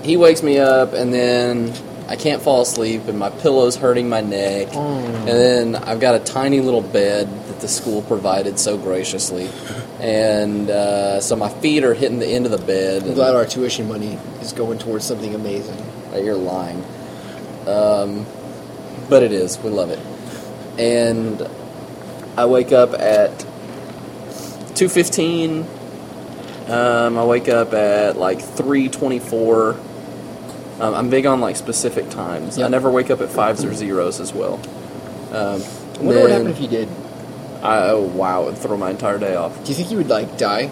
he 0.03 0.17
wakes 0.17 0.41
me 0.41 0.57
up, 0.57 0.93
and 0.93 1.13
then 1.13 1.71
I 2.07 2.15
can't 2.15 2.41
fall 2.41 2.61
asleep, 2.61 3.03
and 3.07 3.19
my 3.19 3.29
pillow's 3.29 3.75
hurting 3.75 4.09
my 4.09 4.21
neck. 4.21 4.73
And 4.73 5.27
then 5.27 5.75
I've 5.75 5.99
got 5.99 6.19
a 6.19 6.23
tiny 6.23 6.61
little 6.61 6.81
bed 6.81 7.27
that 7.47 7.59
the 7.59 7.67
school 7.67 8.01
provided 8.01 8.57
so 8.57 8.75
graciously, 8.77 9.49
and 9.99 10.69
uh, 10.69 11.21
so 11.21 11.35
my 11.35 11.49
feet 11.49 11.83
are 11.83 11.93
hitting 11.93 12.17
the 12.17 12.27
end 12.27 12.45
of 12.45 12.51
the 12.51 12.57
bed. 12.57 13.03
I'm 13.03 13.13
glad 13.13 13.35
our 13.35 13.45
tuition 13.45 13.87
money 13.87 14.17
is 14.41 14.53
going 14.53 14.79
towards 14.79 15.05
something 15.05 15.35
amazing. 15.35 15.77
Uh, 16.11 16.17
You're 16.17 16.35
lying. 16.35 16.83
Um, 17.67 18.25
but 19.09 19.21
it 19.21 19.31
is. 19.31 19.59
We 19.59 19.69
love 19.69 19.91
it. 19.91 19.99
And 20.79 21.41
I 22.37 22.45
wake 22.45 22.71
up 22.71 22.93
at 22.93 23.31
2:15. 24.75 25.65
Um, 26.69 27.17
I 27.17 27.23
wake 27.25 27.49
up 27.49 27.73
at 27.73 28.15
like 28.15 28.39
3:24. 28.39 29.75
Um, 30.79 30.93
I'm 30.93 31.09
big 31.09 31.25
on 31.25 31.41
like 31.41 31.55
specific 31.55 32.09
times. 32.11 32.57
Yep. 32.57 32.67
I 32.67 32.69
never 32.69 32.91
wake 32.91 33.09
up 33.09 33.21
at 33.21 33.29
fives 33.29 33.65
or 33.65 33.73
zeros 33.73 34.19
as 34.19 34.33
well. 34.33 34.59
Um, 35.31 35.63
I 35.95 36.03
wonder 36.03 36.21
what 36.21 36.29
happened 36.29 36.49
if 36.49 36.61
you 36.61 36.67
did. 36.67 36.87
I 37.63 37.89
oh 37.89 38.01
wow, 38.01 38.43
it'd 38.43 38.59
throw 38.59 38.77
my 38.77 38.91
entire 38.91 39.17
day 39.17 39.35
off. 39.35 39.63
Do 39.63 39.69
you 39.69 39.75
think 39.75 39.89
you 39.89 39.97
would 39.97 40.09
like 40.09 40.37
die? 40.37 40.69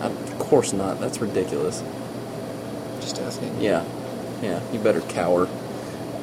I, 0.00 0.06
of 0.06 0.38
course 0.40 0.72
not. 0.72 0.98
That's 0.98 1.20
ridiculous. 1.20 1.82
Just 3.00 3.20
asking. 3.20 3.60
Yeah, 3.60 3.84
yeah. 4.42 4.60
You 4.72 4.80
better 4.80 5.00
cower. 5.02 5.48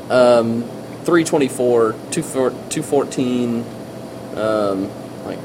Um, 0.09 0.63
324, 1.05 1.95
214, 2.11 3.65
um, 4.37 4.89
like 5.25 5.39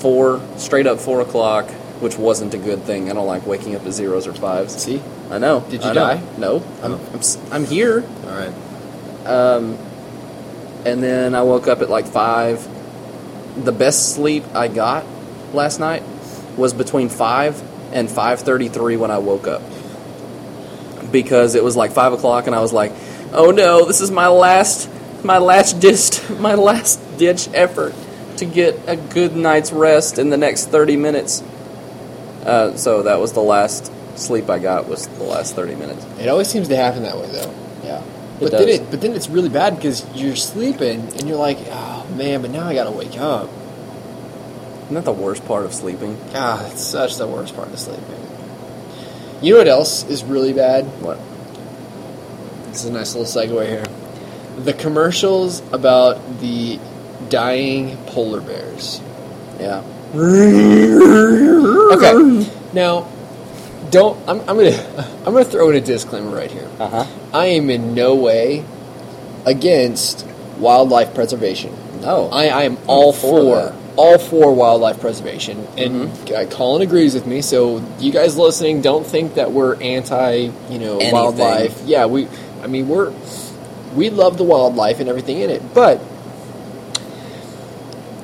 four 0.00 0.40
straight 0.56 0.86
up 0.86 0.98
four 1.00 1.20
o'clock, 1.20 1.68
which 2.00 2.16
wasn't 2.16 2.54
a 2.54 2.58
good 2.58 2.82
thing. 2.82 3.10
I 3.10 3.14
don't 3.14 3.26
like 3.26 3.46
waking 3.46 3.74
up 3.76 3.84
at 3.86 3.92
zeros 3.92 4.26
or 4.26 4.34
fives. 4.34 4.74
See? 4.82 5.02
I 5.30 5.38
know. 5.38 5.60
Did 5.70 5.82
you 5.82 5.90
I 5.90 5.92
know. 5.92 6.00
die? 6.00 6.22
No. 6.38 6.56
I'm, 6.82 6.92
Oh. 6.92 7.00
I'm, 7.12 7.18
s- 7.18 7.38
I'm 7.50 7.64
here. 7.64 8.04
All 8.26 8.30
right. 8.30 9.26
Um, 9.26 9.78
and 10.84 11.02
then 11.02 11.34
I 11.34 11.42
woke 11.42 11.66
up 11.66 11.80
at 11.80 11.88
like 11.88 12.06
five. 12.06 12.66
The 13.64 13.72
best 13.72 14.14
sleep 14.14 14.44
I 14.54 14.68
got 14.68 15.06
last 15.54 15.78
night 15.80 16.02
was 16.58 16.74
between 16.74 17.08
five 17.08 17.62
and 17.92 18.10
five 18.10 18.40
thirty-three 18.40 18.96
when 18.96 19.10
I 19.10 19.18
woke 19.18 19.46
up, 19.46 19.62
because 21.10 21.54
it 21.54 21.62
was 21.64 21.76
like 21.76 21.92
five 21.92 22.12
o'clock, 22.12 22.46
and 22.46 22.54
I 22.54 22.60
was 22.60 22.72
like, 22.72 22.92
"Oh 23.32 23.50
no, 23.50 23.84
this 23.86 24.00
is 24.00 24.10
my 24.10 24.28
last, 24.28 24.90
my 25.24 25.38
last 25.38 25.80
ditch, 25.80 26.20
my 26.38 26.54
last 26.54 27.00
ditch 27.18 27.48
effort 27.54 27.94
to 28.36 28.44
get 28.44 28.78
a 28.86 28.96
good 28.96 29.34
night's 29.36 29.72
rest 29.72 30.18
in 30.18 30.30
the 30.30 30.36
next 30.36 30.66
thirty 30.66 30.96
minutes." 30.96 31.42
Uh, 32.44 32.76
so 32.76 33.02
that 33.02 33.18
was 33.20 33.32
the 33.32 33.40
last 33.40 33.90
sleep 34.16 34.50
I 34.50 34.58
got 34.58 34.86
was 34.86 35.08
the 35.08 35.24
last 35.24 35.56
thirty 35.56 35.74
minutes. 35.74 36.04
It 36.20 36.28
always 36.28 36.48
seems 36.48 36.68
to 36.68 36.76
happen 36.76 37.02
that 37.04 37.16
way, 37.16 37.26
though. 37.28 37.52
Yeah, 37.82 38.02
But 38.40 38.52
then 38.52 38.68
it, 38.68 38.90
but 38.90 39.00
then 39.00 39.12
it's 39.12 39.28
really 39.28 39.48
bad 39.48 39.76
because 39.76 40.04
you're 40.14 40.36
sleeping 40.36 41.00
and 41.00 41.28
you're 41.28 41.38
like, 41.38 41.58
oh 41.70 42.06
man, 42.16 42.42
but 42.42 42.50
now 42.50 42.66
I 42.66 42.74
gotta 42.74 42.90
wake 42.90 43.18
up. 43.18 43.48
Isn't 44.84 44.94
that 44.94 45.04
the 45.04 45.12
worst 45.12 45.46
part 45.46 45.64
of 45.64 45.72
sleeping? 45.72 46.18
Ah, 46.34 46.60
that's 46.62 46.82
such 46.82 47.16
the 47.16 47.26
worst 47.26 47.56
part 47.56 47.68
of 47.68 47.78
sleeping. 47.78 48.04
You 49.42 49.52
know 49.52 49.58
what 49.58 49.68
else 49.68 50.04
is 50.04 50.22
really 50.24 50.52
bad? 50.52 50.84
What? 51.02 51.18
This 52.70 52.84
is 52.84 52.90
a 52.90 52.92
nice 52.92 53.14
little 53.14 53.24
segue 53.30 53.66
here. 53.66 53.84
The 54.58 54.72
commercials 54.72 55.60
about 55.72 56.20
the 56.40 56.78
dying 57.28 57.96
polar 58.06 58.40
bears. 58.40 59.00
Yeah. 59.58 59.82
Okay, 61.92 62.48
now 62.72 63.06
don't. 63.90 64.16
I'm, 64.28 64.40
I'm 64.40 64.56
gonna. 64.56 65.06
I'm 65.26 65.32
gonna 65.32 65.44
throw 65.44 65.70
in 65.70 65.76
a 65.76 65.80
disclaimer 65.80 66.34
right 66.34 66.50
here. 66.50 66.68
Uh 66.78 66.88
huh. 66.88 67.06
I 67.32 67.46
am 67.46 67.70
in 67.70 67.94
no 67.94 68.14
way 68.14 68.64
against 69.46 70.26
wildlife 70.58 71.14
preservation. 71.14 71.74
No. 72.00 72.28
I, 72.30 72.46
I 72.48 72.62
am 72.64 72.78
all 72.86 73.12
for 73.12 73.70
for, 73.70 73.76
all 73.96 74.18
for 74.18 74.54
wildlife 74.54 75.00
preservation, 75.00 75.66
and 75.76 76.08
Mm-hmm. 76.08 76.34
uh, 76.34 76.56
Colin 76.56 76.82
agrees 76.82 77.14
with 77.14 77.26
me. 77.26 77.42
So 77.42 77.82
you 77.98 78.12
guys 78.12 78.36
listening, 78.36 78.82
don't 78.82 79.06
think 79.06 79.34
that 79.34 79.52
we're 79.52 79.80
anti, 79.80 80.50
you 80.70 80.78
know, 80.78 80.94
Anything. 80.98 81.12
wildlife. 81.12 81.82
Yeah, 81.86 82.06
we. 82.06 82.28
I 82.62 82.66
mean, 82.66 82.88
we're 82.88 83.12
we 83.94 84.10
love 84.10 84.38
the 84.38 84.44
wildlife 84.44 85.00
and 85.00 85.08
everything 85.08 85.40
in 85.40 85.50
it, 85.50 85.62
but 85.74 86.00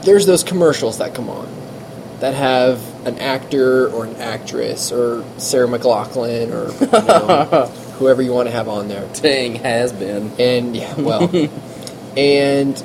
there's 0.04 0.26
those 0.26 0.42
commercials 0.42 0.98
that 0.98 1.14
come 1.14 1.28
on 1.28 1.48
that 2.20 2.34
have 2.34 2.80
an 3.06 3.18
actor 3.18 3.88
or 3.90 4.04
an 4.04 4.16
actress 4.16 4.92
or 4.92 5.24
Sarah 5.38 5.66
McLachlan 5.68 6.50
or 6.52 6.70
you 6.84 6.90
know, 6.90 7.66
whoever 7.98 8.20
you 8.22 8.32
want 8.32 8.48
to 8.48 8.52
have 8.52 8.68
on 8.68 8.88
there. 8.88 9.08
Dang 9.14 9.56
has 9.56 9.92
been. 9.92 10.30
And 10.38 10.76
yeah, 10.76 10.94
well, 11.00 11.30
and 12.16 12.76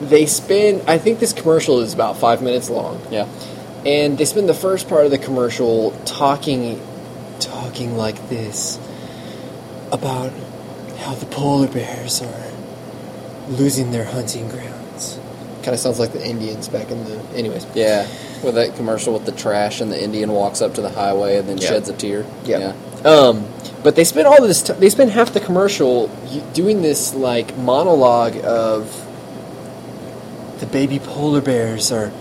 they 0.00 0.26
spend. 0.26 0.82
I 0.88 0.98
think 0.98 1.18
this 1.18 1.32
commercial 1.32 1.80
is 1.80 1.94
about 1.94 2.16
five 2.18 2.42
minutes 2.42 2.68
long, 2.68 3.00
Yeah. 3.10 3.26
and 3.86 4.18
they 4.18 4.24
spend 4.24 4.48
the 4.48 4.54
first 4.54 4.88
part 4.88 5.04
of 5.04 5.10
the 5.10 5.18
commercial 5.18 5.92
talking, 6.04 6.80
talking 7.40 7.96
like 7.96 8.28
this 8.28 8.78
about 9.92 10.32
how 10.98 11.14
the 11.14 11.26
polar 11.26 11.68
bears 11.68 12.22
are 12.22 12.50
losing 13.48 13.90
their 13.90 14.04
hunting 14.04 14.48
grounds. 14.48 15.18
Kind 15.62 15.74
of 15.74 15.80
sounds 15.80 15.98
like 15.98 16.12
the 16.12 16.24
Indians 16.26 16.68
back 16.68 16.90
in 16.90 17.04
the. 17.04 17.18
Anyways, 17.34 17.66
Yeah. 17.74 18.06
With 18.42 18.54
that 18.56 18.76
commercial 18.76 19.14
with 19.14 19.24
the 19.24 19.32
trash 19.32 19.80
and 19.80 19.90
the 19.90 20.02
Indian 20.02 20.32
walks 20.32 20.60
up 20.60 20.74
to 20.74 20.82
the 20.82 20.90
highway 20.90 21.38
and 21.38 21.48
then 21.48 21.56
Yeah. 21.58 21.68
sheds 21.68 21.88
a 21.88 21.94
tear. 21.94 22.26
Yeah. 22.44 22.72
Um, 23.04 23.46
but 23.82 23.96
they 23.96 24.04
spend 24.04 24.26
all 24.26 24.40
this. 24.46 24.60
T- 24.62 24.74
they 24.74 24.90
spend 24.90 25.10
half 25.10 25.32
the 25.32 25.40
commercial 25.40 26.08
doing 26.52 26.82
this 26.82 27.14
like 27.14 27.56
monologue 27.56 28.36
of 28.44 29.02
the 30.60 30.66
baby 30.66 30.98
polar 30.98 31.40
bears 31.40 31.90
are 31.90 32.12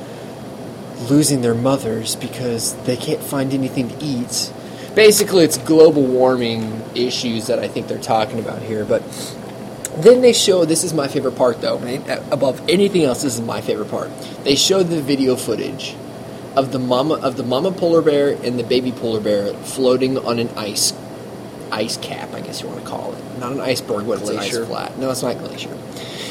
losing 1.10 1.42
their 1.42 1.54
mothers 1.54 2.16
because 2.16 2.74
they 2.86 2.96
can't 2.96 3.22
find 3.22 3.54
anything 3.54 3.90
to 3.90 3.96
eat. 4.04 4.52
Basically, 4.96 5.44
it's 5.44 5.58
global 5.58 6.04
warming 6.04 6.82
issues 6.96 7.48
that 7.48 7.60
I 7.60 7.68
think 7.68 7.88
they're 7.88 7.98
talking 7.98 8.40
about 8.40 8.62
here. 8.62 8.86
But 8.86 9.02
then 9.98 10.22
they 10.22 10.34
show 10.34 10.66
this 10.66 10.84
is 10.84 10.94
my 10.94 11.08
favorite 11.08 11.36
part 11.36 11.62
though. 11.62 11.78
Above 12.32 12.62
anything 12.70 13.04
else, 13.04 13.22
this 13.22 13.36
is 13.36 13.42
my 13.42 13.62
favorite 13.62 13.90
part. 13.90 14.12
They 14.44 14.56
show 14.56 14.84
the 14.84 15.02
video 15.02 15.36
footage 15.36 15.96
of 16.56 16.72
the 16.72 16.80
mama 16.80 17.16
of 17.16 17.38
the 17.38 17.44
mama 17.44 17.72
polar 17.72 18.02
bear 18.02 18.30
and 18.44 18.60
the 18.60 18.64
baby 18.64 18.92
polar 18.92 19.20
bear 19.20 19.54
floating 19.54 20.18
on 20.20 20.38
an 20.40 20.50
ice 20.50 20.94
ice 21.72 21.98
cap, 21.98 22.34
I 22.34 22.42
guess 22.42 22.62
you 22.62 22.68
want 22.68 22.82
to 22.84 22.88
call 22.88 23.14
it. 23.16 23.40
Not 23.40 23.54
an 23.54 23.60
iceberg, 23.62 24.06
but 24.06 24.20
it's 24.20 24.30
an 24.30 24.36
Glacier. 24.36 24.62
ice 24.62 24.68
flat. 24.68 24.98
No, 25.00 25.10
it's 25.10 25.24
not 25.24 25.38
glacier. 25.40 25.76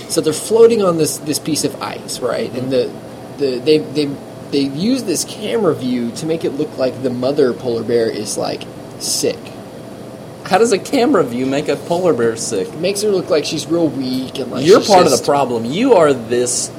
So 0.08 0.20
they're 0.20 0.32
floating 0.32 0.82
on 0.82 0.98
this 0.98 1.18
this 1.18 1.38
piece 1.40 1.64
of 1.64 1.80
ice, 1.82 2.20
right? 2.20 2.50
And 2.52 2.70
the 2.72 2.92
the 3.38 3.58
they 3.58 3.78
they 3.78 4.06
they 4.52 4.60
use 4.60 5.02
this 5.02 5.24
camera 5.24 5.74
view 5.74 6.12
to 6.12 6.26
make 6.26 6.44
it 6.44 6.50
look 6.50 6.76
like 6.78 7.02
the 7.02 7.10
mother 7.10 7.52
polar 7.52 7.82
bear 7.82 8.08
is 8.08 8.38
like 8.38 8.62
sick. 9.00 9.38
How 10.44 10.58
does 10.58 10.72
a 10.72 10.78
camera 10.78 11.24
view 11.24 11.46
make 11.46 11.68
a 11.68 11.76
polar 11.76 12.12
bear 12.12 12.36
sick? 12.36 12.68
It 12.68 12.78
makes 12.78 13.02
her 13.02 13.08
look 13.08 13.30
like 13.30 13.44
she's 13.44 13.66
real 13.66 13.88
weak 13.88 14.38
and 14.38 14.50
like 14.50 14.64
You're 14.66 14.80
part 14.82 15.06
of 15.06 15.12
the 15.16 15.22
problem. 15.24 15.64
You 15.64 15.94
are 15.94 16.12
this 16.12 16.70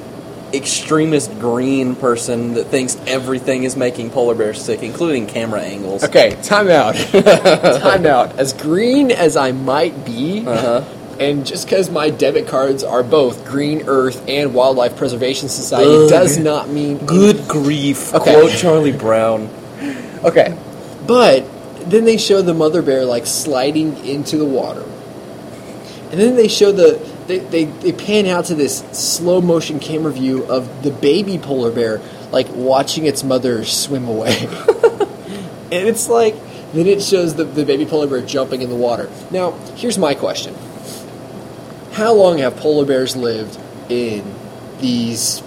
extremist 0.52 1.32
green 1.40 1.96
person 1.96 2.54
that 2.54 2.66
thinks 2.66 2.96
everything 3.06 3.64
is 3.64 3.74
making 3.76 4.10
polar 4.10 4.34
bears 4.36 4.62
sick, 4.62 4.82
including 4.84 5.26
camera 5.26 5.60
angles. 5.60 6.04
Okay, 6.04 6.36
time 6.42 6.68
out. 6.68 6.94
time 7.12 8.06
out. 8.06 8.38
As 8.38 8.52
green 8.52 9.10
as 9.10 9.36
I 9.36 9.50
might 9.50 10.04
be, 10.04 10.46
Uh-huh. 10.46 10.84
and 11.18 11.44
just 11.44 11.66
because 11.66 11.90
my 11.90 12.10
debit 12.10 12.46
cards 12.46 12.84
are 12.84 13.02
both 13.02 13.44
Green 13.46 13.84
Earth 13.88 14.22
and 14.28 14.54
Wildlife 14.54 14.96
Preservation 14.96 15.48
Society 15.48 15.90
Ugh. 16.04 16.08
does 16.10 16.38
not 16.38 16.68
mean 16.68 16.98
Good 17.04 17.33
grief. 17.48 18.14
Okay. 18.14 18.32
Quote 18.32 18.52
Charlie 18.52 18.92
Brown. 18.92 19.48
Okay, 20.24 20.56
but 21.06 21.44
then 21.90 22.04
they 22.04 22.16
show 22.16 22.40
the 22.40 22.54
mother 22.54 22.82
bear 22.82 23.04
like 23.04 23.26
sliding 23.26 24.04
into 24.06 24.38
the 24.38 24.44
water, 24.44 24.82
and 26.10 26.20
then 26.20 26.36
they 26.36 26.48
show 26.48 26.72
the 26.72 26.98
they, 27.26 27.38
they, 27.38 27.64
they 27.64 27.92
pan 27.92 28.26
out 28.26 28.46
to 28.46 28.54
this 28.54 28.78
slow 28.92 29.40
motion 29.40 29.80
camera 29.80 30.12
view 30.12 30.44
of 30.44 30.82
the 30.82 30.90
baby 30.90 31.38
polar 31.38 31.70
bear 31.70 32.00
like 32.30 32.46
watching 32.50 33.06
its 33.06 33.22
mother 33.22 33.64
swim 33.64 34.08
away, 34.08 34.36
and 34.46 35.88
it's 35.88 36.08
like 36.08 36.34
then 36.72 36.86
it 36.86 37.02
shows 37.02 37.34
the, 37.34 37.44
the 37.44 37.64
baby 37.64 37.84
polar 37.84 38.06
bear 38.06 38.22
jumping 38.22 38.62
in 38.62 38.70
the 38.70 38.76
water. 38.76 39.10
Now 39.30 39.52
here's 39.76 39.98
my 39.98 40.14
question: 40.14 40.54
How 41.92 42.14
long 42.14 42.38
have 42.38 42.56
polar 42.56 42.86
bears 42.86 43.14
lived 43.14 43.58
in 43.90 44.34
these 44.80 45.42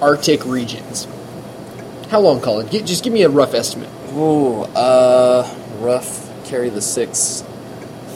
Arctic 0.00 0.44
regions? 0.44 1.06
How 2.10 2.20
long, 2.20 2.40
Colin? 2.40 2.68
Gi- 2.68 2.82
just 2.82 3.04
give 3.04 3.12
me 3.12 3.22
a 3.22 3.28
rough 3.28 3.54
estimate. 3.54 3.88
Ooh, 4.14 4.62
uh, 4.62 5.48
rough. 5.78 6.28
Carry 6.46 6.68
the 6.68 6.80
six. 6.82 7.44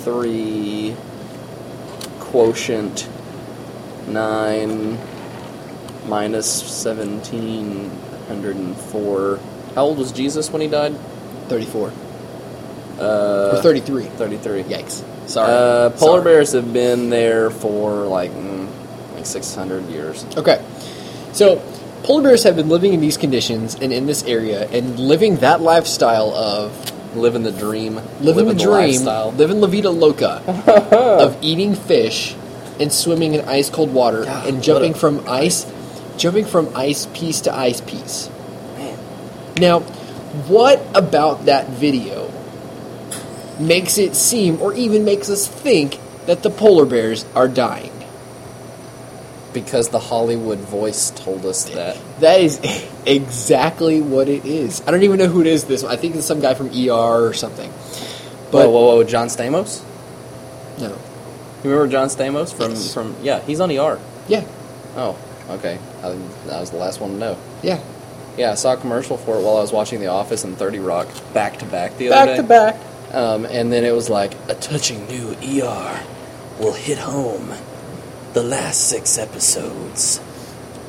three 0.02 0.94
quotient 2.20 3.08
nine 4.08 4.98
minus 6.06 6.46
seventeen 6.50 7.90
hundred 8.28 8.56
and 8.56 8.76
four. 8.76 9.38
How 9.74 9.84
old 9.84 9.98
was 9.98 10.12
Jesus 10.12 10.50
when 10.50 10.60
he 10.62 10.68
died? 10.68 10.94
34 11.48 11.92
Uh, 12.98 13.56
or 13.56 13.62
33. 13.62 14.04
33. 14.04 14.62
Yikes. 14.64 15.02
Sorry. 15.28 15.50
Uh, 15.50 15.90
polar 15.90 16.20
Sorry. 16.20 16.24
bears 16.24 16.52
have 16.52 16.72
been 16.72 17.10
there 17.10 17.50
for 17.50 18.04
like 18.04 18.30
mm, 18.32 18.68
like 19.14 19.26
600 19.26 19.88
years. 19.88 20.24
Okay. 20.36 20.62
So, 21.32 21.56
polar 22.04 22.22
bears 22.22 22.44
have 22.44 22.54
been 22.54 22.68
living 22.68 22.92
in 22.94 23.00
these 23.00 23.16
conditions 23.16 23.74
and 23.74 23.92
in 23.92 24.06
this 24.06 24.22
area 24.24 24.68
and 24.70 24.98
living 24.98 25.36
that 25.36 25.60
lifestyle 25.60 26.30
of 26.34 26.70
Living 27.16 27.42
the 27.44 27.52
dream. 27.52 28.00
living 28.20 28.46
the 28.48 28.54
dream, 28.54 28.70
lifestyle. 29.04 29.30
living 29.32 29.60
La 29.60 29.68
Vida 29.68 29.88
Loca, 29.90 30.42
of 31.20 31.38
eating 31.42 31.74
fish 31.76 32.34
and 32.80 32.92
swimming 32.92 33.34
in 33.34 33.40
ice 33.48 33.70
cold 33.70 33.92
water 33.94 34.24
God, 34.24 34.46
and 34.48 34.56
what 34.56 34.64
jumping 34.64 34.92
a- 34.92 34.96
from 34.96 35.24
ice, 35.28 35.64
jumping 36.18 36.44
from 36.44 36.70
ice 36.74 37.06
piece 37.14 37.40
to 37.42 37.54
ice 37.54 37.80
piece. 37.80 38.28
Man. 38.76 38.98
Now, 39.58 39.80
what 40.50 40.82
about 40.94 41.44
that 41.46 41.68
video 41.68 42.30
makes 43.60 43.96
it 43.98 44.16
seem, 44.16 44.60
or 44.60 44.74
even 44.74 45.04
makes 45.04 45.30
us 45.30 45.46
think, 45.46 46.00
that 46.26 46.42
the 46.42 46.50
polar 46.50 46.84
bears 46.84 47.24
are 47.36 47.46
dying? 47.46 47.92
Because 49.54 49.88
the 49.88 49.98
Hollywood 50.00 50.58
voice 50.58 51.10
told 51.10 51.46
us 51.46 51.64
that. 51.70 51.96
That 52.20 52.40
is 52.40 52.60
exactly 53.06 54.02
what 54.02 54.28
it 54.28 54.44
is. 54.44 54.82
I 54.86 54.90
don't 54.90 55.02
even 55.04 55.18
know 55.18 55.28
who 55.28 55.40
it 55.40 55.46
is. 55.46 55.64
This 55.64 55.82
one. 55.82 55.92
I 55.92 55.96
think 55.96 56.16
it's 56.16 56.26
some 56.26 56.40
guy 56.40 56.54
from 56.54 56.68
ER 56.68 56.90
or 57.28 57.32
something. 57.32 57.70
But 58.50 58.68
whoa, 58.68 58.70
whoa, 58.70 58.96
whoa! 58.96 59.04
John 59.04 59.28
Stamos. 59.28 59.82
no, 60.78 60.88
You 61.62 61.70
remember 61.70 61.86
John 61.88 62.08
Stamos 62.08 62.52
from 62.52 62.70
Yes. 62.72 62.92
from? 62.92 63.14
Yeah, 63.22 63.40
he's 63.40 63.60
on 63.60 63.70
ER. 63.70 63.98
yeah, 64.28 64.44
Oh, 64.96 65.16
okay. 65.50 65.78
I, 66.02 66.10
that 66.46 66.60
was 66.60 66.70
the 66.70 66.76
last 66.76 67.00
one 67.00 67.12
to 67.12 67.16
know. 67.16 67.36
yeah, 67.62 67.80
Yeah, 68.36 68.52
I 68.52 68.54
saw 68.54 68.74
a 68.74 68.76
commercial 68.76 69.16
for 69.16 69.38
it 69.38 69.42
while 69.42 69.56
I 69.56 69.60
was 69.60 69.72
watching 69.72 69.98
The 70.00 70.06
Office 70.08 70.44
and 70.44 70.56
Thirty 70.56 70.78
Rock 70.78 71.08
back 71.32 71.58
to 71.60 71.64
back 71.64 71.96
the 71.96 72.10
other 72.12 72.26
day. 72.26 72.36
Back 72.36 72.36
to 72.36 72.42
back. 72.42 73.14
Um, 73.14 73.44
and 73.46 73.72
then 73.72 73.84
it 73.84 73.92
was 73.94 74.10
like 74.10 74.34
a 74.48 74.54
touching 74.54 75.06
new 75.08 75.36
ER 75.62 76.00
will 76.60 76.72
hit 76.74 76.98
home. 76.98 77.52
The 78.34 78.42
last 78.42 78.88
six 78.88 79.16
episodes 79.18 80.20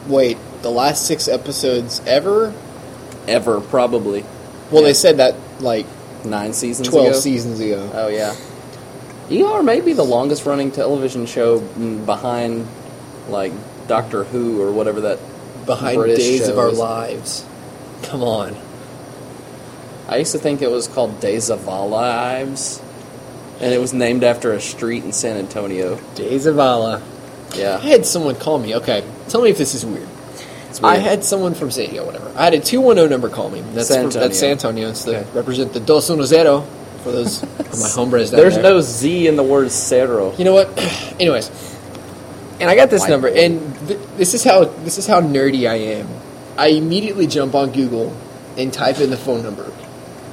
Wait, 0.08 0.38
the 0.62 0.70
last 0.72 1.06
six 1.08 1.28
episodes 1.28 2.02
ever? 2.06 2.54
ever, 3.28 3.60
probably 3.62 4.24
Well, 4.72 4.82
Yeah. 4.82 4.90
they 4.90 4.94
said 4.94 5.18
that 5.18 5.36
like 5.60 5.86
nine 6.24 6.54
seasons 6.54 6.88
twelve 6.90 7.08
ago. 7.10 7.20
seasons 7.20 7.60
ago. 7.60 7.90
Oh 7.94 8.08
yeah. 8.08 8.34
ER 9.32 9.64
may 9.64 9.80
be 9.82 9.94
the 9.94 10.04
longest 10.06 10.46
running 10.46 10.72
television 10.72 11.26
show 11.26 11.60
behind 11.60 12.68
like 13.30 13.52
Doctor 13.88 14.24
Who 14.26 14.62
or 14.62 14.72
whatever 14.72 15.02
that. 15.02 15.20
Behind 15.66 15.98
British 15.98 16.18
Days 16.20 16.48
of 16.48 16.60
Our. 16.60 16.72
Lives. 16.72 17.44
Come 18.04 18.22
on. 18.22 18.56
I 20.08 20.18
used 20.18 20.32
to 20.34 20.38
think 20.38 20.62
it 20.62 20.70
was 20.70 20.88
called 20.88 21.20
Days 21.20 21.50
of 21.50 21.68
Our 21.68 21.88
Lives, 21.88 22.80
and 23.60 23.74
it 23.74 23.82
was 23.82 23.92
named 23.94 24.24
after 24.24 24.54
a 24.54 24.62
street 24.62 25.04
in 25.04 25.12
San 25.12 25.38
Antonio. 25.38 26.00
De 26.14 26.38
Zavala. 26.38 27.02
I 27.60 27.78
had 27.80 28.06
someone 28.06 28.36
call 28.36 28.60
me. 28.60 28.76
Okay, 28.76 29.04
tell 29.30 29.42
me 29.42 29.50
if 29.50 29.58
this 29.58 29.74
is 29.76 29.86
weird. 29.86 30.08
it's 30.70 30.82
I 30.84 30.98
had 30.98 31.24
someone 31.24 31.54
from 31.54 31.72
San 31.72 31.90
Diego, 31.90 32.06
whatever. 32.06 32.32
I 32.38 32.44
had 32.46 32.54
a 32.54 32.60
210 32.60 33.10
number 33.10 33.30
call 33.30 33.50
me. 33.50 33.62
That's 33.62 33.88
San 33.88 34.12
for, 34.12 34.18
that's 34.20 34.40
San 34.40 34.52
Antonio. 34.52 34.88
Antonio. 34.88 34.90
It's 34.90 35.04
the, 35.04 35.20
Okay. 35.20 35.30
represent 35.38 35.74
the 35.74 35.80
Dos 35.80 36.10
Uno 36.10 36.24
Zero 36.24 36.62
for 37.04 37.12
those 37.12 37.40
for 37.44 37.78
my 37.78 37.90
hombres 37.90 38.32
down 38.32 38.40
There's 38.42 38.56
there. 38.56 38.64
no 38.64 38.82
Z 38.82 39.28
in 39.28 39.36
the 39.36 39.44
word 39.44 39.72
Cerro. 39.72 40.36
You 40.38 40.44
know 40.46 40.54
what? 40.54 40.70
Anyways, 41.20 41.50
and 42.60 42.70
I 42.70 42.76
got 42.76 42.90
this 42.90 43.02
White 43.02 43.10
number, 43.10 43.30
boy. 43.32 43.38
and 43.40 43.88
th- 43.88 44.00
this 44.18 44.34
is 44.34 44.44
how 44.44 44.66
this 44.66 44.98
is 44.98 45.08
how 45.08 45.22
nerdy 45.22 45.70
I 45.70 45.76
am. 45.76 46.08
I 46.58 46.68
immediately 46.68 47.28
jump 47.28 47.54
on 47.56 47.72
Google 47.72 48.16
and 48.58 48.72
type 48.72 49.00
in 49.00 49.10
the 49.10 49.18
phone 49.18 49.44
number 49.44 49.70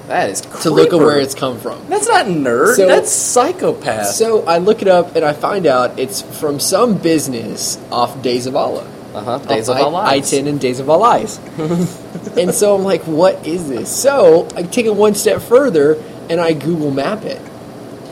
That 0.08 0.30
is 0.30 0.40
to 0.40 0.70
look 0.70 0.92
at 0.92 0.98
where 0.98 1.18
it's 1.20 1.34
come 1.34 1.58
from. 1.58 1.86
That's 1.88 2.08
not 2.08 2.26
nerd. 2.26 2.76
So- 2.76 2.86
That's 2.88 3.10
psychopath. 3.10 4.06
So 4.08 4.44
I 4.44 4.58
look 4.58 4.82
it 4.82 4.88
up 4.88 5.14
and 5.16 5.24
I 5.24 5.32
find 5.32 5.66
out 5.66 5.98
it's 5.98 6.22
from 6.22 6.58
some 6.60 6.98
business 6.98 7.78
off 7.90 8.20
De 8.22 8.36
Zavala. 8.38 8.84
uh 9.14 9.20
huh. 9.20 9.38
Days 9.38 9.68
of 9.68 9.76
Our 9.76 9.90
Lives. 9.90 10.32
I-10 10.32 10.48
and 10.48 10.60
Days 10.60 10.80
of 10.80 10.90
Our 10.90 10.98
Lives. 10.98 11.38
and 12.36 12.52
so 12.54 12.74
I'm 12.74 12.82
like, 12.82 13.02
what 13.02 13.46
is 13.46 13.68
this? 13.68 13.88
So 13.94 14.48
I 14.56 14.62
take 14.64 14.86
it 14.86 14.94
one 14.94 15.14
step 15.14 15.40
further 15.42 16.02
and 16.28 16.40
I 16.40 16.52
Google 16.52 16.90
Map 16.90 17.24
it. 17.24 17.40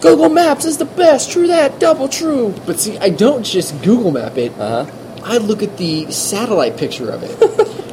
Google 0.00 0.28
Maps 0.30 0.64
is 0.64 0.78
the 0.78 0.84
best. 0.86 1.30
True 1.30 1.48
that. 1.48 1.78
Double 1.78 2.08
true. 2.08 2.54
But 2.66 2.80
see, 2.80 2.96
I 2.98 3.10
don't 3.10 3.42
just 3.42 3.82
Google 3.82 4.10
Map 4.12 4.38
it. 4.38 4.52
Uh 4.58 4.84
huh. 4.86 4.92
I 5.24 5.36
look 5.38 5.62
at 5.62 5.76
the 5.76 6.10
satellite 6.10 6.78
picture 6.78 7.10
of 7.10 7.22
it. 7.22 7.36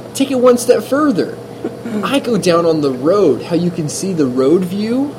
Take 0.16 0.32
it 0.32 0.36
one 0.36 0.58
step 0.58 0.84
further. 0.84 1.38
I 2.06 2.20
go 2.20 2.38
down 2.38 2.66
on 2.66 2.82
the 2.82 2.92
road, 2.92 3.44
how 3.44 3.56
you 3.56 3.72
can 3.72 3.90
see 3.90 4.14
the 4.14 4.26
road 4.26 4.64
view. 4.64 5.16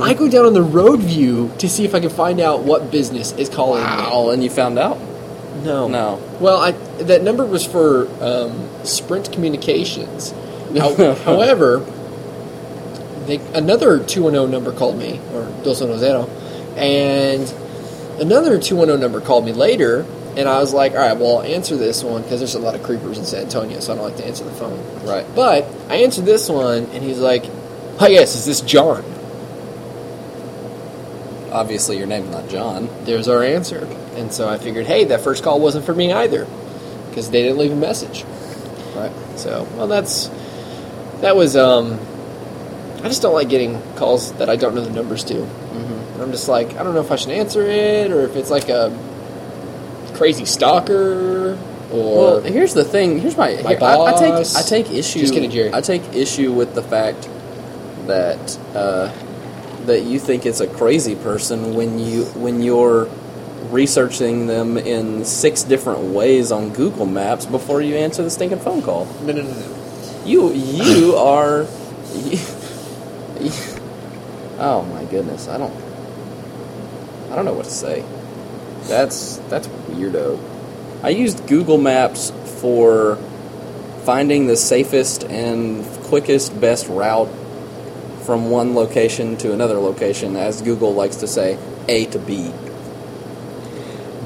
I 0.00 0.14
go 0.14 0.28
down 0.28 0.46
on 0.46 0.54
the 0.54 0.62
road 0.62 1.00
view 1.00 1.52
to 1.58 1.68
see 1.68 1.84
if 1.84 1.94
I 1.94 2.00
can 2.00 2.10
find 2.10 2.40
out 2.40 2.62
what 2.62 2.90
business 2.90 3.32
is 3.32 3.48
calling 3.48 3.82
Wow. 3.82 4.30
And 4.30 4.42
you 4.42 4.48
found 4.50 4.78
out? 4.78 4.98
No. 5.62 5.86
No. 5.88 6.20
Well, 6.40 6.58
I, 6.58 6.70
that 7.04 7.22
number 7.22 7.44
was 7.44 7.64
for 7.64 8.08
um, 8.22 8.68
Sprint 8.84 9.32
Communications. 9.32 10.32
How- 10.76 11.14
however, 11.24 11.80
they, 13.26 13.36
another 13.54 13.98
210 14.02 14.50
number 14.50 14.72
called 14.72 14.96
me, 14.98 15.20
or 15.34 15.46
210, 15.64 16.28
and 16.78 17.52
another 18.20 18.58
210 18.58 19.00
number 19.00 19.20
called 19.20 19.44
me 19.44 19.52
later, 19.52 20.04
and 20.36 20.48
I 20.48 20.58
was 20.58 20.74
like, 20.74 20.92
all 20.92 20.98
right, 20.98 21.16
well, 21.16 21.38
I'll 21.38 21.42
answer 21.42 21.76
this 21.76 22.04
one 22.04 22.22
because 22.22 22.40
there's 22.40 22.54
a 22.54 22.58
lot 22.58 22.74
of 22.74 22.82
creepers 22.82 23.18
in 23.18 23.24
San 23.24 23.44
Antonio, 23.44 23.80
so 23.80 23.92
I 23.92 23.96
don't 23.96 24.04
like 24.04 24.16
to 24.18 24.26
answer 24.26 24.44
the 24.44 24.52
phone. 24.52 24.78
Right. 25.06 25.26
But 25.34 25.64
I 25.88 25.96
answered 25.96 26.26
this 26.26 26.48
one, 26.48 26.84
and 26.86 27.02
he's 27.02 27.18
like, 27.18 27.44
hi, 27.98 28.08
yes, 28.08 28.34
is 28.34 28.44
this 28.44 28.60
John? 28.60 29.02
Obviously, 31.52 31.96
your 31.96 32.06
name's 32.06 32.30
not 32.30 32.48
John. 32.48 32.88
There's 33.04 33.28
our 33.28 33.42
answer. 33.42 33.86
And 34.16 34.32
so 34.32 34.48
I 34.48 34.58
figured, 34.58 34.86
hey, 34.86 35.04
that 35.04 35.22
first 35.22 35.42
call 35.42 35.60
wasn't 35.60 35.86
for 35.86 35.94
me 35.94 36.12
either 36.12 36.46
because 37.08 37.30
they 37.30 37.42
didn't 37.42 37.58
leave 37.58 37.72
a 37.72 37.76
message. 37.76 38.24
Right. 38.94 39.12
So, 39.36 39.66
well, 39.76 39.86
that's 39.86 40.28
that 41.20 41.36
was. 41.36 41.56
um 41.56 41.98
I 42.98 43.08
just 43.08 43.22
don't 43.22 43.34
like 43.34 43.48
getting 43.48 43.80
calls 43.94 44.32
that 44.34 44.50
I 44.50 44.56
don't 44.56 44.74
know 44.74 44.80
the 44.80 44.90
numbers 44.90 45.22
to. 45.24 45.34
Mm-hmm. 45.34 46.14
And 46.14 46.22
I'm 46.22 46.32
just 46.32 46.48
like, 46.48 46.74
I 46.76 46.82
don't 46.82 46.94
know 46.94 47.02
if 47.02 47.12
I 47.12 47.16
should 47.16 47.30
answer 47.30 47.62
it 47.62 48.10
or 48.10 48.22
if 48.22 48.36
it's 48.36 48.50
like 48.50 48.68
a 48.68 48.90
crazy 50.16 50.44
stalker 50.44 51.52
or. 51.52 51.58
Well, 51.90 52.40
here's 52.40 52.74
the 52.74 52.84
thing. 52.84 53.20
Here's 53.20 53.36
my. 53.36 53.60
My 53.62 53.70
here, 53.70 53.78
I, 53.82 54.06
I 54.06 54.18
take. 54.18 54.56
I 54.56 54.62
take 54.62 54.90
issue. 54.90 55.20
Just 55.20 55.32
kidding, 55.32 55.50
Jerry. 55.50 55.72
I 55.72 55.80
take 55.80 56.02
issue 56.14 56.52
with 56.52 56.74
the 56.74 56.82
fact 56.82 57.28
that 58.06 58.58
uh, 58.74 59.12
that 59.86 60.02
you 60.02 60.18
think 60.18 60.46
it's 60.46 60.60
a 60.60 60.66
crazy 60.66 61.14
person 61.14 61.74
when 61.74 61.98
you 61.98 62.24
when 62.34 62.60
you're 62.60 63.08
researching 63.70 64.46
them 64.46 64.76
in 64.76 65.24
six 65.24 65.62
different 65.62 66.12
ways 66.12 66.50
on 66.52 66.72
Google 66.72 67.06
Maps 67.06 67.46
before 67.46 67.80
you 67.80 67.94
answer 67.96 68.22
the 68.22 68.30
stinking 68.30 68.60
phone 68.60 68.82
call. 68.82 69.06
no, 69.22 69.32
no, 69.32 69.42
no, 69.42 69.52
no. 69.52 70.22
You 70.24 70.52
you 70.52 71.16
are. 71.16 71.66
You, 72.14 72.38
oh 74.58 74.86
my 74.92 75.04
goodness! 75.04 75.46
I 75.48 75.56
don't. 75.56 75.74
I 77.30 77.36
don't 77.36 77.44
know 77.44 77.54
what 77.54 77.66
to 77.66 77.70
say. 77.70 78.04
That's 78.88 79.36
that's 79.48 79.68
weirdo. 79.68 80.38
I 81.02 81.10
used 81.10 81.46
Google 81.46 81.78
Maps 81.78 82.32
for 82.60 83.16
finding 84.04 84.46
the 84.46 84.56
safest 84.56 85.24
and 85.24 85.84
quickest 86.04 86.58
best 86.60 86.88
route 86.88 87.28
from 88.24 88.50
one 88.50 88.74
location 88.74 89.36
to 89.38 89.52
another 89.52 89.78
location, 89.78 90.36
as 90.36 90.62
Google 90.62 90.94
likes 90.94 91.16
to 91.16 91.28
say, 91.28 91.58
A 91.88 92.06
to 92.06 92.18
B. 92.18 92.52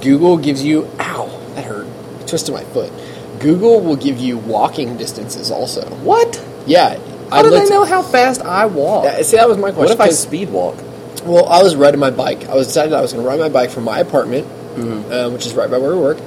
Google 0.01 0.39
gives 0.39 0.65
you. 0.65 0.89
Ow, 0.99 1.53
that 1.55 1.65
hurt. 1.65 1.87
I 2.21 2.27
twisted 2.27 2.55
my 2.55 2.65
foot. 2.65 2.93
Google 3.41 3.81
will 3.81 3.97
give 3.97 4.19
you 4.19 4.39
walking 4.39 4.97
distances 4.97 5.51
also. 5.51 5.89
What? 5.97 6.43
Yeah. 6.67 6.99
How 7.31 7.43
do 7.43 7.51
they 7.51 7.69
know 7.69 7.85
how 7.85 8.03
fast 8.03 8.43
I 8.43 8.67
walk? 8.67 9.05
Yeah, 9.05 9.23
see, 9.23 9.37
that 9.37 9.49
was 9.49 9.57
my 9.57 9.71
question. 9.71 9.85
what 9.85 9.91
if 9.93 10.01
I 10.01 10.11
speed 10.11 10.51
walk? 10.51 10.77
Well, 11.25 11.47
I 11.49 11.63
was 11.63 11.77
riding 11.77 12.01
my 12.01 12.11
bike. 12.11 12.49
I 12.49 12.55
was 12.55 12.67
decided 12.69 12.93
I 12.93 13.01
was 13.01 13.13
going 13.13 13.25
to 13.25 13.29
ride 13.29 13.39
my 13.41 13.49
bike 13.49 13.71
from 13.71 13.85
my 13.85 13.99
apartment, 14.01 14.47
Mm-hmm. 14.47 15.13
um, 15.13 15.33
which 15.33 15.47
is 15.47 15.55
right 15.55 15.69
by 15.71 15.79
where 15.79 15.95
we 15.95 16.01
work, 16.01 16.19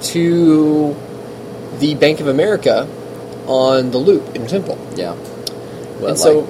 to 0.00 0.94
the 1.78 1.94
Bank 1.96 2.20
of 2.20 2.28
America 2.28 2.88
on 3.46 3.90
the 3.90 3.98
Loop 3.98 4.34
in 4.36 4.46
Temple. 4.46 4.78
Yeah. 4.94 5.12
and 6.06 6.16
so, 6.18 6.46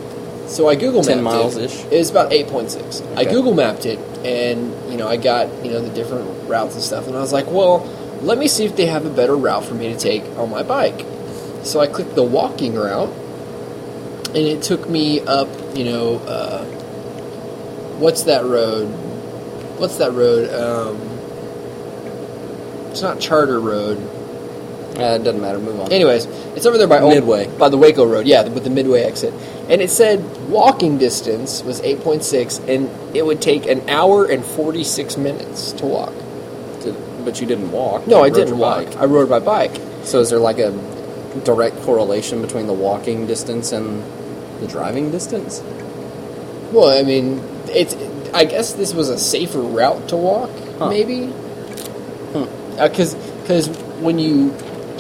so 0.47 0.69
I 0.69 0.75
Google 0.77 1.03
10 1.03 1.23
miles-ish? 1.23 1.85
it. 1.87 1.93
It 1.93 1.99
was 1.99 2.11
about 2.11 2.33
eight 2.33 2.49
point 2.49 2.71
six. 2.71 3.01
I 3.17 3.25
Google 3.25 3.55
mapped 3.55 3.87
it, 3.87 3.99
and 4.25 4.91
you 4.91 4.97
know 4.99 5.09
I 5.09 5.17
got 5.17 5.65
you 5.65 5.71
know 5.73 5.81
the 5.81 5.93
different 5.95 6.49
routes 6.49 6.75
and 6.75 6.83
stuff, 6.85 7.07
and 7.07 7.17
I 7.17 7.21
was 7.21 7.33
like, 7.33 7.47
well, 7.51 7.79
let 8.23 8.39
me 8.39 8.47
see 8.47 8.65
if 8.65 8.77
they 8.77 8.87
have 8.87 9.07
a 9.07 9.11
better 9.11 9.37
route 9.37 9.65
for 9.65 9.75
me 9.75 9.93
to 9.93 9.99
take 9.99 10.23
on 10.39 10.51
my 10.51 10.63
bike. 10.63 11.05
So 11.65 11.81
I 11.81 11.87
clicked 11.89 12.15
the 12.15 12.23
walking 12.23 12.75
route, 12.75 13.09
and 14.29 14.37
it 14.37 14.63
took 14.63 14.89
me 14.89 15.21
up, 15.21 15.49
you 15.75 15.85
know, 15.85 16.17
uh, 16.19 16.65
what's 17.99 18.23
that 18.25 18.45
road? 18.45 18.87
What's 19.79 19.99
that 19.99 20.13
road? 20.13 20.49
Um, 20.53 20.97
it's 22.91 23.03
not 23.03 23.21
Charter 23.21 23.61
Road. 23.61 23.99
Uh, 24.97 25.17
it 25.21 25.25
doesn't 25.25 25.43
matter. 25.43 25.59
Move 25.59 25.81
on. 25.81 25.93
Anyways, 25.93 26.25
it's 26.57 26.65
over 26.65 26.79
there 26.79 26.87
by 26.87 27.01
Old- 27.01 27.13
Midway. 27.13 27.47
by 27.59 27.69
the 27.69 27.77
Waco 27.77 28.07
Road. 28.07 28.27
Yeah, 28.27 28.49
with 28.49 28.65
the 28.65 28.71
Midway 28.71 29.03
exit. 29.03 29.35
And 29.69 29.83
it 29.83 29.91
said 29.91 30.49
walking 30.49 30.97
distance 30.97 31.63
was 31.63 31.83
8.6, 31.83 32.59
and 32.67 32.89
it 33.15 33.27
would 33.27 33.43
take 33.43 33.67
an 33.67 33.87
hour 33.91 34.25
and 34.25 34.43
46 34.43 35.19
minutes 35.19 35.73
to 35.73 35.87
walk. 35.87 36.15
But 37.25 37.41
you 37.41 37.47
didn't 37.47 37.73
walk. 37.73 38.07
No, 38.07 38.23
I 38.23 38.31
didn't 38.31 38.57
walk. 38.57 38.87
bike. 38.87 38.97
I 38.97 39.05
rode 39.05 39.29
my 39.29 39.41
bike. 39.41 39.79
So 40.05 40.21
is 40.21 40.31
there 40.31 40.39
like 40.39 40.59
a 40.59 40.71
direct 41.45 41.77
correlation 41.83 42.41
between 42.41 42.67
the 42.69 42.73
walking 42.73 43.27
distance 43.27 43.73
and 43.73 44.03
the 44.61 44.67
driving 44.69 45.11
distance? 45.11 45.61
Well, 46.73 46.89
I 46.99 47.03
mean, 47.03 47.41
it's. 47.69 47.97
I 48.35 48.45
guess 48.45 48.73
this 48.75 48.93
was 48.95 49.09
a 49.09 49.19
safer 49.19 49.61
route 49.61 50.09
to 50.09 50.17
walk, 50.17 50.51
Huh. 50.79 50.89
maybe. 50.91 51.33
Because 52.79 53.15
because 53.43 53.69
when 54.01 54.19
you 54.19 54.51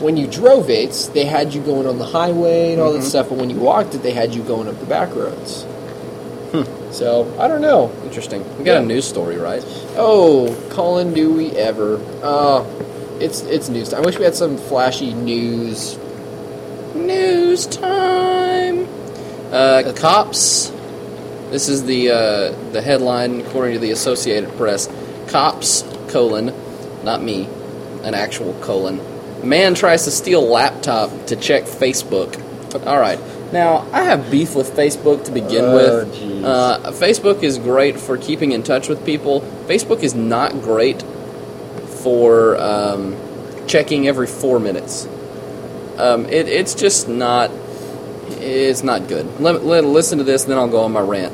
when 0.00 0.16
you 0.16 0.26
drove 0.26 0.68
it, 0.70 1.11
they 1.14 1.24
had 1.24 1.52
you 1.55 1.61
going 1.61 1.87
on 1.87 1.98
the 1.98 2.05
highway 2.05 2.72
and 2.72 2.81
all 2.83 2.92
Mhm. 2.92 3.00
that 3.00 3.05
stuff, 3.05 3.29
but 3.31 3.38
when 3.38 3.50
you 3.50 3.57
walked 3.59 3.94
it, 3.94 4.02
they 4.02 4.12
had 4.12 4.35
you 4.35 4.42
going 4.42 4.68
up 4.68 4.79
the 4.81 4.87
back 4.87 5.14
roads. 5.14 5.64
So 6.90 7.26
I 7.38 7.48
don't 7.48 7.61
know. 7.61 7.90
Interesting. 8.05 8.42
We 8.59 8.64
got 8.64 8.72
Yeah. 8.74 8.79
a 8.81 8.85
news 8.85 9.05
story, 9.05 9.37
right? 9.37 9.62
Oh, 9.98 10.55
Colin, 10.70 11.12
do 11.12 11.31
we 11.33 11.50
ever? 11.50 11.98
Uh, 12.22 12.62
it's 13.20 13.42
it's 13.42 13.68
news. 13.68 13.90
time. 13.90 14.02
I 14.02 14.07
wish 14.07 14.18
we 14.18 14.24
had 14.24 14.35
some 14.35 14.57
flashy 14.57 15.12
news. 15.12 15.98
News 16.94 17.66
time. 17.66 18.88
Uh, 19.52 19.83
cops. 19.94 20.72
This 21.50 21.68
is 21.68 21.85
the 21.85 22.11
uh, 22.11 22.72
the 22.72 22.82
headline 22.82 23.40
according 23.40 23.74
to 23.74 23.80
the 23.80 23.92
Associated 23.92 24.50
Press. 24.56 24.88
Cops 25.28 25.82
colon, 26.09 26.52
not 27.04 27.22
me, 27.22 27.48
an 28.02 28.14
actual 28.14 28.52
colon. 28.61 29.00
Man 29.48 29.74
tries 29.74 30.04
to 30.04 30.11
steal 30.11 30.42
laptop 30.42 31.26
to 31.26 31.37
check 31.37 31.64
Facebook. 31.64 32.42
All 32.87 32.98
right. 32.98 33.18
Now 33.52 33.87
I 33.92 34.02
have 34.02 34.30
beef 34.30 34.56
with 34.56 34.70
Facebook 34.70 35.24
to 35.26 35.32
begin 35.32 35.64
Oh, 35.66 35.74
with. 36.04 36.44
Uh, 36.44 36.80
Facebook 36.92 37.42
is 37.42 37.59
great 37.59 37.98
for 37.98 38.18
keeping 38.18 38.52
in 38.52 38.62
touch 38.62 38.88
with 38.88 39.04
people. 39.06 39.40
Facebook 39.66 40.02
is 40.02 40.14
not 40.14 40.52
great 40.62 41.02
for 42.02 42.56
um, 42.56 43.16
checking 43.68 44.09
every 44.09 44.26
four 44.26 44.59
minutes. 44.59 45.06
Um, 45.96 46.26
it, 46.26 46.48
it's 46.48 46.74
just 46.74 47.09
not. 47.09 47.50
It's 48.28 48.82
not 48.82 49.08
good. 49.08 49.40
Let, 49.40 49.64
let 49.64 49.84
listen 49.84 50.18
to 50.18 50.24
this, 50.24 50.44
then 50.44 50.58
I'll 50.58 50.68
go 50.68 50.80
on 50.80 50.92
my 50.92 51.00
rant. 51.00 51.32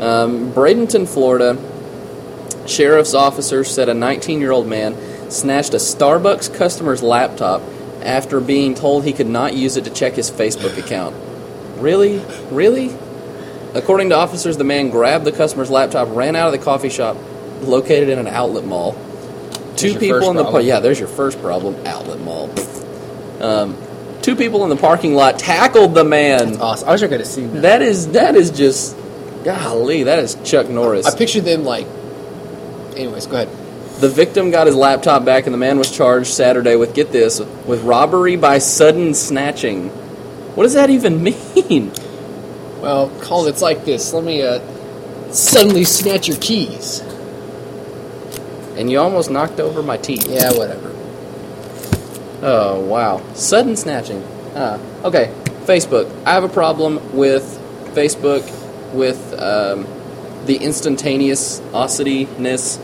Um, 0.00 0.52
Bradenton, 0.52 1.08
Florida, 1.08 1.56
sheriff's 2.68 3.14
officer 3.14 3.64
said 3.64 3.88
a 3.88 3.94
19-year-old 3.94 4.66
man 4.66 5.30
snatched 5.30 5.74
a 5.74 5.78
Starbucks 5.78 6.54
customer's 6.54 7.02
laptop 7.02 7.62
after 8.02 8.40
being 8.40 8.74
told 8.74 9.04
he 9.04 9.12
could 9.12 9.26
not 9.26 9.54
use 9.54 9.76
it 9.76 9.84
to 9.84 9.90
check 9.90 10.14
his 10.14 10.30
Facebook 10.30 10.76
account. 10.78 11.16
Really, 11.80 12.18
really? 12.50 12.94
According 13.74 14.10
to 14.10 14.16
officers, 14.16 14.56
the 14.56 14.64
man 14.64 14.90
grabbed 14.90 15.24
the 15.24 15.32
customer's 15.32 15.70
laptop, 15.70 16.08
ran 16.14 16.36
out 16.36 16.46
of 16.46 16.52
the 16.52 16.64
coffee 16.64 16.90
shop 16.90 17.16
located 17.62 18.08
in 18.08 18.18
an 18.18 18.28
outlet 18.28 18.64
mall. 18.64 18.92
Two 19.76 19.98
people 19.98 20.30
in 20.30 20.36
the 20.36 20.42
problem. 20.42 20.66
yeah, 20.66 20.80
there's 20.80 20.98
your 20.98 21.08
first 21.08 21.40
problem. 21.40 21.74
Outlet 21.86 22.20
mall. 22.20 22.50
Um, 23.40 23.76
two 24.34 24.42
people 24.42 24.64
in 24.64 24.70
the 24.70 24.76
parking 24.76 25.14
lot 25.14 25.38
tackled 25.38 25.94
the 25.94 26.04
man. 26.04 26.60
Awesome. 26.60 26.88
I 26.88 26.92
wish 26.92 27.02
I 27.02 27.08
could 27.08 27.20
have 27.20 27.28
seen 27.28 27.54
that. 27.54 27.62
That 27.62 27.82
is 27.82 28.12
that 28.12 28.34
is 28.34 28.50
just 28.50 28.96
golly. 29.44 30.04
That 30.04 30.18
is 30.18 30.36
Chuck 30.44 30.68
Norris. 30.68 31.06
I 31.06 31.16
pictured 31.16 31.44
them 31.44 31.64
like. 31.64 31.86
Anyways, 32.96 33.26
go 33.26 33.36
ahead. 33.42 33.48
The 34.00 34.08
victim 34.08 34.50
got 34.50 34.66
his 34.66 34.76
laptop 34.76 35.24
back, 35.24 35.46
and 35.46 35.54
the 35.54 35.58
man 35.58 35.78
was 35.78 35.90
charged 35.90 36.28
Saturday 36.28 36.76
with 36.76 36.94
get 36.94 37.12
this 37.12 37.40
with 37.40 37.82
robbery 37.84 38.36
by 38.36 38.58
sudden 38.58 39.14
snatching. 39.14 39.88
What 40.54 40.64
does 40.64 40.74
that 40.74 40.90
even 40.90 41.22
mean? 41.22 41.92
Well, 42.80 43.10
Colin, 43.22 43.52
it's 43.52 43.62
like 43.62 43.84
this. 43.84 44.12
Let 44.12 44.24
me 44.24 44.42
uh, 44.42 44.60
suddenly 45.32 45.84
snatch 45.84 46.28
your 46.28 46.36
keys. 46.38 47.00
And 48.76 48.90
you 48.90 48.98
almost 48.98 49.30
knocked 49.30 49.60
over 49.60 49.82
my 49.82 49.96
teeth. 49.96 50.26
Yeah, 50.28 50.52
whatever. 50.52 50.93
Oh 52.46 52.80
wow! 52.84 53.22
Sudden 53.34 53.76
snatching. 53.76 54.22
Ah, 54.54 54.78
okay. 55.04 55.32
Facebook. 55.64 56.10
I 56.26 56.34
have 56.34 56.44
a 56.44 56.48
problem 56.48 57.16
with 57.16 57.42
Facebook 57.94 58.42
with 58.92 59.32
um, 59.40 59.86
the 60.44 60.56
instantaneous-ness. 60.56 62.78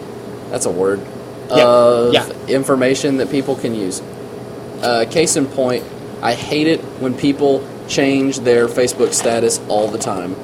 That's 0.50 0.66
a 0.66 0.70
word. 0.70 1.00
Yeah, 1.50 1.66
Of 1.66 2.14
yeah. 2.14 2.28
information 2.48 3.18
that 3.18 3.30
people 3.30 3.54
can 3.54 3.74
use. 3.74 4.00
Uh, 4.82 5.04
case 5.10 5.36
in 5.36 5.46
point, 5.46 5.84
I 6.22 6.32
hate 6.34 6.66
it 6.66 6.80
when 7.00 7.14
people 7.14 7.62
change 7.86 8.40
their 8.40 8.66
Facebook 8.66 9.12
status 9.12 9.60
all 9.68 9.88
the 9.88 9.98
time. 9.98 10.34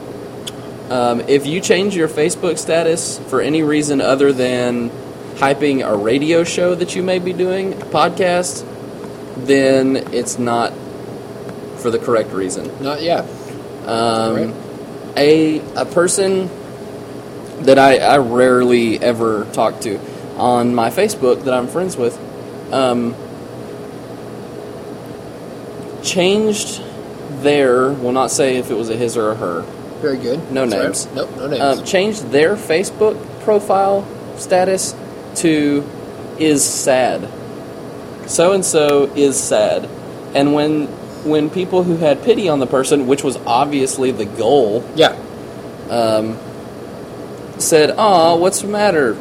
Um, 0.91 1.21
if 1.23 1.47
you 1.47 1.61
change 1.61 1.97
your 1.97 2.09
Facebook 2.09 2.59
status 2.59 3.19
for 3.31 3.41
any 3.41 3.63
reason 3.63 4.01
other 4.01 4.33
than 4.33 4.91
hyping 5.37 5.85
a 5.87 5.97
radio 5.97 6.45
show 6.45 6.75
that 6.75 6.95
you 6.95 7.03
may 7.03 7.19
be 7.19 7.33
doing, 7.33 7.73
a 7.73 7.87
podcast, 7.87 8.65
then 9.37 9.97
it's 10.13 10.39
not 10.39 10.73
for 11.79 11.91
the 11.91 11.99
correct 11.99 12.31
reason. 12.33 12.71
Not 12.83 13.03
yeah. 13.03 13.25
Um, 13.87 14.35
Right. 14.35 14.55
a 15.17 15.59
a 15.77 15.85
person 15.85 16.51
that 17.65 17.79
I, 17.79 17.99
I 17.99 18.19
rarely 18.19 18.99
ever 19.01 19.47
talk 19.53 19.81
to 19.83 19.99
on 20.37 20.75
my 20.75 20.91
Facebook 20.91 21.45
that 21.45 21.55
I'm 21.55 21.69
friends 21.69 21.97
with 21.97 22.19
um, 22.73 23.15
changed 26.03 26.83
their 27.43 27.91
will 27.93 28.13
not 28.13 28.31
say 28.31 28.57
if 28.57 28.71
it 28.71 28.75
was 28.75 28.89
a 28.91 28.97
his 28.97 29.17
or 29.17 29.31
a 29.33 29.35
her 29.35 29.61
Very 30.01 30.17
good. 30.19 30.51
No 30.53 30.65
names. 30.65 31.07
Nope, 31.15 31.31
no 31.37 31.47
names. 31.49 31.61
um, 31.79 31.85
changed 31.85 32.31
their 32.31 32.57
Facebook 32.57 33.17
profile 33.43 34.07
status 34.37 34.95
to 35.37 35.85
is 36.39 36.65
sad. 36.65 37.23
So 38.27 38.53
and 38.53 38.65
so 38.65 39.05
is 39.15 39.39
sad. 39.39 39.89
And 40.35 40.53
when 40.53 40.87
when 41.25 41.51
people 41.51 41.83
who 41.83 41.97
had 41.97 42.23
pity 42.23 42.49
on 42.49 42.61
the 42.61 42.67
person, 42.67 43.07
which 43.07 43.25
was 43.25 43.37
obviously 43.39 44.13
the 44.13 44.25
goal, 44.25 44.89
yeah. 44.95 45.17
um, 45.91 46.39
said, 47.59 47.91
"Aw, 47.97 48.37
what's 48.37 48.63
the 48.63 48.69
matter? 48.69 49.15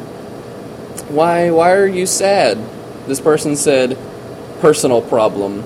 Why 1.08 1.50
why 1.50 1.72
are 1.72 1.86
you 1.86 2.06
sad?" 2.06 2.58
This 3.06 3.20
person 3.20 3.56
said, 3.56 3.96
"Personal 4.60 5.02
problem." 5.02 5.64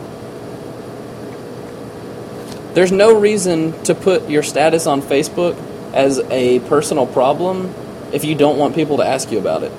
There's 2.74 2.92
no 2.92 3.18
reason 3.18 3.72
to 3.82 3.94
put 3.94 4.28
your 4.30 4.42
status 4.44 4.86
on 4.86 5.02
Facebook 5.02 5.56
as 5.92 6.20
a 6.30 6.60
personal 6.60 7.06
problem 7.06 7.74
if 8.12 8.24
you 8.24 8.34
don't 8.34 8.58
want 8.58 8.74
people 8.76 8.98
to 8.98 9.04
ask 9.04 9.32
you 9.32 9.38
about 9.38 9.64
it. 9.64 9.72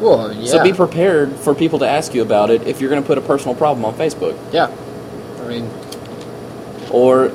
Well, 0.00 0.32
yeah. 0.32 0.46
So 0.50 0.62
be 0.62 0.72
prepared 0.72 1.32
for 1.32 1.54
people 1.54 1.78
to 1.80 1.88
ask 1.88 2.14
you 2.14 2.22
about 2.22 2.50
it 2.50 2.66
if 2.66 2.80
you're 2.80 2.90
going 2.90 3.02
to 3.02 3.06
put 3.06 3.18
a 3.18 3.20
personal 3.20 3.54
problem 3.54 3.84
on 3.84 3.94
Facebook. 3.94 4.36
yeah. 4.52 4.70
I 5.42 5.48
mean, 5.48 5.70
Or 6.90 7.30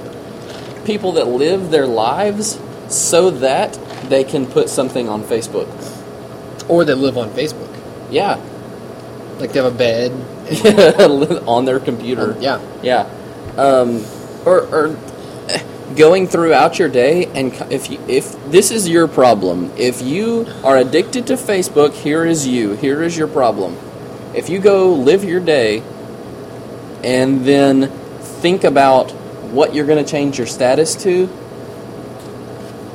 people 0.85 1.13
that 1.13 1.27
live 1.27 1.71
their 1.71 1.87
lives 1.87 2.59
so 2.89 3.29
that 3.31 3.73
they 4.09 4.23
can 4.23 4.45
put 4.45 4.69
something 4.69 5.09
on 5.09 5.23
Facebook. 5.23 5.67
or 6.69 6.85
they 6.85 6.93
live 6.93 7.17
on 7.17 7.29
Facebook. 7.31 7.69
Yeah. 8.11 8.35
Like 9.39 9.51
they 9.53 9.61
have 9.61 9.73
a 9.73 9.77
bed. 9.77 10.11
on 11.47 11.65
their 11.65 11.79
computer. 11.79 12.33
Um, 12.33 12.41
yeah. 12.41 12.59
Yeah. 12.83 13.07
Um, 13.57 14.03
or, 14.45 14.61
or 14.73 14.95
going 15.95 16.27
throughout 16.27 16.79
your 16.79 16.89
day 16.89 17.25
and 17.27 17.53
if 17.71 17.89
you, 17.91 17.99
if 18.07 18.33
this 18.49 18.71
is 18.71 18.89
your 18.89 19.07
problem, 19.07 19.71
if 19.77 20.01
you 20.01 20.47
are 20.63 20.77
addicted 20.77 21.27
to 21.27 21.33
Facebook, 21.33 21.93
here 21.93 22.25
is 22.25 22.47
you. 22.47 22.73
Here 22.73 23.03
is 23.03 23.17
your 23.17 23.27
problem. 23.27 23.77
If 24.33 24.49
you 24.49 24.59
go 24.59 24.93
live 24.93 25.23
your 25.23 25.39
day 25.39 25.83
and 27.03 27.45
then 27.45 27.89
think 28.19 28.63
about 28.63 29.11
what 29.51 29.75
you're 29.75 29.85
going 29.85 30.03
to 30.03 30.09
change 30.09 30.37
your 30.37 30.47
status 30.47 30.95
to, 31.03 31.29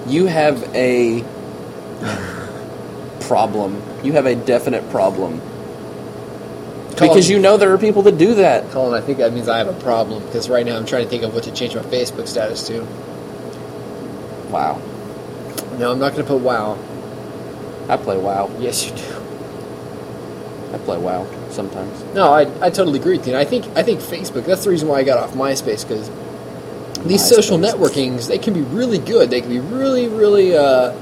you 0.07 0.27
have 0.27 0.63
a 0.75 1.23
problem. 3.21 3.81
You 4.03 4.13
have 4.13 4.27
a 4.27 4.35
definite 4.35 4.91
problem. 4.91 5.41
Because 7.09 7.31
you 7.31 7.39
know 7.39 7.57
there 7.57 7.73
are 7.73 7.79
people 7.79 8.03
that 8.03 8.19
do 8.19 8.35
that. 8.35 8.71
Colin, 8.71 9.01
I 9.01 9.05
think 9.05 9.19
that 9.19 9.33
means 9.33 9.49
I 9.49 9.59
have 9.59 9.69
a 9.69 9.81
problem 9.81 10.25
because 10.27 10.49
right 10.49 10.65
now 10.67 10.77
I'm 10.77 10.87
trying 10.87 11.05
to 11.05 11.11
think 11.11 11.23
of 11.23 11.35
what 11.35 11.45
to 11.45 11.53
change 11.53 11.75
my 11.75 11.83
Facebook 11.83 12.29
status 12.29 12.67
to. 12.69 12.83
Wow. 14.51 14.81
No, 15.79 15.93
I'm 15.93 15.99
not 15.99 16.13
going 16.13 16.25
to 16.25 16.29
put 16.29 16.41
WoW. 16.41 16.79
I 17.89 17.97
play 17.97 18.19
WoW. 18.19 18.51
Yes, 18.59 18.87
you 18.87 18.95
do. 18.95 19.21
I 20.75 20.79
play 20.79 20.99
WoW 20.99 21.27
sometimes. 21.51 22.05
No, 22.15 22.33
I, 22.33 22.43
I 22.65 22.71
totally 22.71 23.01
agree 23.01 23.17
with 23.17 23.27
you. 23.27 23.37
I 23.37 23.45
think 23.45 23.67
I 23.77 23.83
think 23.83 24.01
Facebook. 24.01 24.45
That's 24.45 24.65
the 24.65 24.71
reason 24.71 24.89
why 24.89 24.99
I 24.99 25.03
got 25.03 25.19
off 25.19 25.35
MySpace 25.35 25.89
because 25.89 26.11
these 27.07 27.27
social 27.27 27.59
networkings 27.59 28.29
they 28.29 28.39
can 28.39 28.55
be 28.55 28.63
really 28.63 28.99
good. 28.99 29.31
They 29.31 29.41
can 29.41 29.51
be 29.51 29.59
really 29.59 30.07
really 30.07 30.57
uh, 30.57 30.93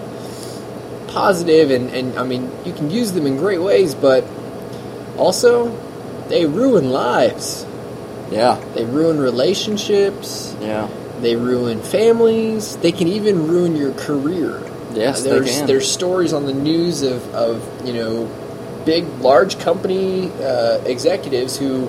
positive 1.08 1.70
and, 1.70 1.90
and 1.90 2.18
I 2.18 2.22
mean 2.22 2.50
you 2.64 2.72
can 2.72 2.90
use 2.90 3.12
them 3.12 3.26
in 3.26 3.36
great 3.36 3.60
ways, 3.60 3.94
but 3.94 4.24
also 5.16 5.76
they 6.28 6.46
ruin 6.46 6.90
lives. 6.90 7.64
Yeah, 8.30 8.60
They 8.74 8.84
ruin 8.84 9.18
relationships. 9.18 10.54
yeah, 10.60 10.88
They 11.20 11.34
ruin 11.36 11.80
families. 11.80 12.76
They 12.76 12.92
can 12.92 13.08
even 13.08 13.48
ruin 13.48 13.74
your 13.74 13.92
career. 13.94 14.60
yes, 14.92 15.22
there's 15.22 15.46
they 15.46 15.52
can. 15.58 15.66
there's 15.66 15.90
stories 15.90 16.32
on 16.34 16.44
the 16.46 16.52
news 16.52 17.02
of, 17.02 17.22
of 17.34 17.62
you 17.86 17.94
know 17.94 18.28
big 18.84 19.04
large 19.20 19.58
company 19.58 20.30
uh, 20.42 20.78
executives 20.84 21.56
who 21.58 21.88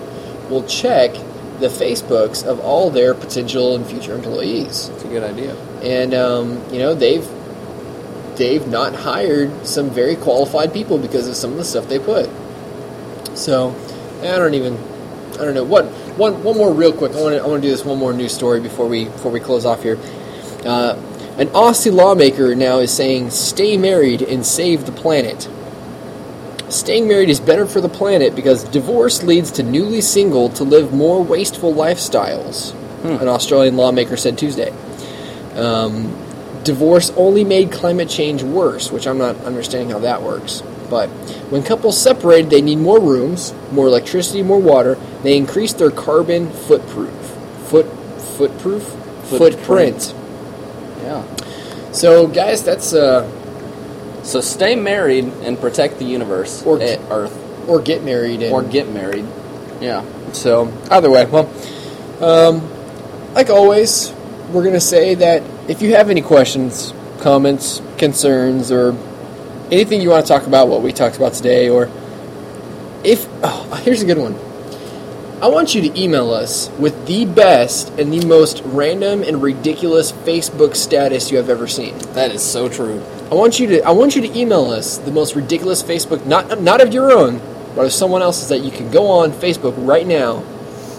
will 0.50 0.64
check 0.64 1.12
the 1.60 1.68
Facebooks 1.68 2.46
of 2.46 2.60
all 2.62 2.90
their 2.90 3.14
potential 3.14 3.76
and 3.76 3.86
future 3.86 4.16
employees, 4.16 4.90
It's 4.96 5.04
a 5.04 5.08
good 5.08 5.24
idea. 5.24 5.56
and 5.84 6.14
um, 6.14 6.62
you 6.72 6.80
know 6.80 6.94
they've 6.96 7.28
they've 8.38 8.66
not 8.68 8.96
hired 8.96 9.68
some 9.68 9.90
very 9.90 10.16
qualified 10.16 10.72
people 10.74 10.98
because 10.98 11.28
of 11.28 11.36
some 11.36 11.52
of 11.52 11.58
the 11.58 11.66
stuff 11.66 11.88
they 11.90 12.00
put. 12.00 12.30
So 13.38 13.76
I 14.22 14.38
don't 14.38 14.54
even 14.54 14.78
I 15.34 15.46
don't 15.46 15.54
know 15.54 15.64
what 15.64 15.86
one 16.18 16.44
one 16.44 16.58
more 16.58 16.74
real 16.74 16.92
quick. 16.92 17.14
I 17.14 17.22
want 17.22 17.36
to 17.36 17.42
I 17.42 17.48
want 17.48 17.62
to 17.62 17.68
do 17.68 17.72
this 17.72 17.86
one 17.86 17.98
more 17.98 18.14
news 18.14 18.34
story 18.34 18.60
before 18.60 18.88
we 18.88 19.06
before 19.06 19.32
we 19.32 19.40
close 19.40 19.66
off 19.66 19.84
here. 19.84 19.98
Uh, 20.66 21.02
an 21.38 21.48
Aussie 21.50 21.94
lawmaker 21.94 22.54
now 22.56 22.80
is 22.80 22.92
saying 22.92 23.30
stay 23.30 23.78
married 23.78 24.22
and 24.22 24.46
save 24.46 24.86
the 24.86 24.92
planet. 24.92 25.48
Staying 26.68 27.08
married 27.08 27.30
is 27.30 27.40
better 27.40 27.66
for 27.66 27.80
the 27.80 27.90
planet 27.90 28.36
because 28.36 28.64
divorce 28.66 29.24
leads 29.24 29.52
to 29.54 29.64
newly 29.64 30.02
single 30.02 30.50
to 30.50 30.64
live 30.64 30.94
more 30.94 31.24
wasteful 31.24 31.74
lifestyles. 31.74 32.76
An 33.22 33.30
Australian 33.30 33.78
lawmaker 33.78 34.18
said 34.18 34.38
Tuesday. 34.38 34.74
Um, 35.56 36.14
divorce 36.64 37.12
only 37.12 37.46
made 37.46 37.72
climate 37.72 38.10
change 38.10 38.44
worse, 38.44 38.92
which 38.92 39.08
I'm 39.08 39.18
not 39.18 39.38
understanding 39.38 39.92
how 39.92 40.00
that 40.00 40.22
works. 40.22 40.62
But 40.90 41.10
when 41.52 41.64
couples 41.64 42.02
separate, 42.02 42.50
they 42.50 42.62
need 42.62 42.78
more 42.80 43.00
rooms, 43.00 43.54
more 43.72 43.88
electricity, 43.88 44.42
more 44.44 44.60
water. 44.60 44.98
They 45.24 45.38
increase 45.38 45.74
their 45.74 45.92
carbon 45.92 46.50
footproof, 46.52 47.14
foot, 47.68 47.86
footproof, 48.38 48.84
Footprint. 49.30 49.56
footprint. 49.62 50.14
Yeah. 51.04 51.24
So, 51.92 52.28
guys, 52.28 52.64
that's 52.64 52.94
uh, 52.94 53.30
So 54.24 54.42
stay 54.42 54.76
married 54.76 55.26
and 55.44 55.60
protect 55.60 55.98
the 56.00 56.06
universe 56.06 56.64
Or- 56.66 56.82
eh, 56.82 56.98
Earth, 57.10 57.36
or 57.68 57.80
get 57.80 58.04
married 58.04 58.42
and 58.44 58.52
or 58.54 58.62
get 58.64 58.90
married. 58.92 59.26
Yeah. 59.82 60.04
So 60.34 60.72
either 60.92 61.10
way, 61.10 61.26
well, 61.26 61.48
um, 62.22 62.62
like 63.34 63.50
always, 63.50 64.12
we're 64.52 64.64
gonna 64.64 64.80
say 64.82 65.16
that 65.16 65.42
if 65.68 65.82
you 65.82 65.96
have 65.96 66.10
any 66.10 66.22
questions, 66.22 66.94
comments, 67.22 67.82
concerns, 67.98 68.72
or 68.72 68.94
anything 69.72 70.02
you 70.02 70.10
want 70.10 70.26
to 70.26 70.32
talk 70.32 70.48
about, 70.48 70.68
what 70.68 70.82
we 70.82 70.92
talked 70.92 71.18
about 71.18 71.34
today, 71.34 71.70
or 71.70 71.90
if 73.04 73.28
oh, 73.44 73.82
here's 73.84 74.02
a 74.02 74.06
good 74.06 74.18
one. 74.18 74.36
I 75.42 75.48
want 75.48 75.74
you 75.74 75.82
to 75.82 76.00
email 76.00 76.32
us 76.32 76.70
with 76.80 77.08
the 77.08 77.26
best 77.26 77.98
and 77.98 78.12
the 78.12 78.26
most 78.26 78.62
random 78.66 79.24
and 79.24 79.42
ridiculous 79.42 80.12
Facebook 80.12 80.76
status 80.76 81.32
you 81.32 81.38
have 81.38 81.50
ever 81.50 81.66
seen. 81.66 81.98
That 82.14 82.32
is 82.32 82.44
so 82.44 82.68
true. 82.68 83.02
I 83.32 83.36
want 83.36 83.58
you 83.58 83.68
to 83.68 83.82
I 83.84 83.92
want 83.92 84.18
you 84.18 84.22
to 84.24 84.38
email 84.38 84.66
us 84.66 84.98
the 84.98 85.12
most 85.12 85.36
ridiculous 85.36 85.82
Facebook 85.82 86.26
not 86.26 86.60
not 86.62 86.82
of 86.82 86.94
your 86.94 87.12
own, 87.12 87.40
but 87.74 87.86
of 87.86 87.94
someone 87.94 88.22
else's 88.22 88.50
that 88.50 88.60
you 88.60 88.72
can 88.72 88.92
go 88.92 89.08
on 89.08 89.32
Facebook 89.32 89.76
right 89.78 90.06
now 90.06 90.44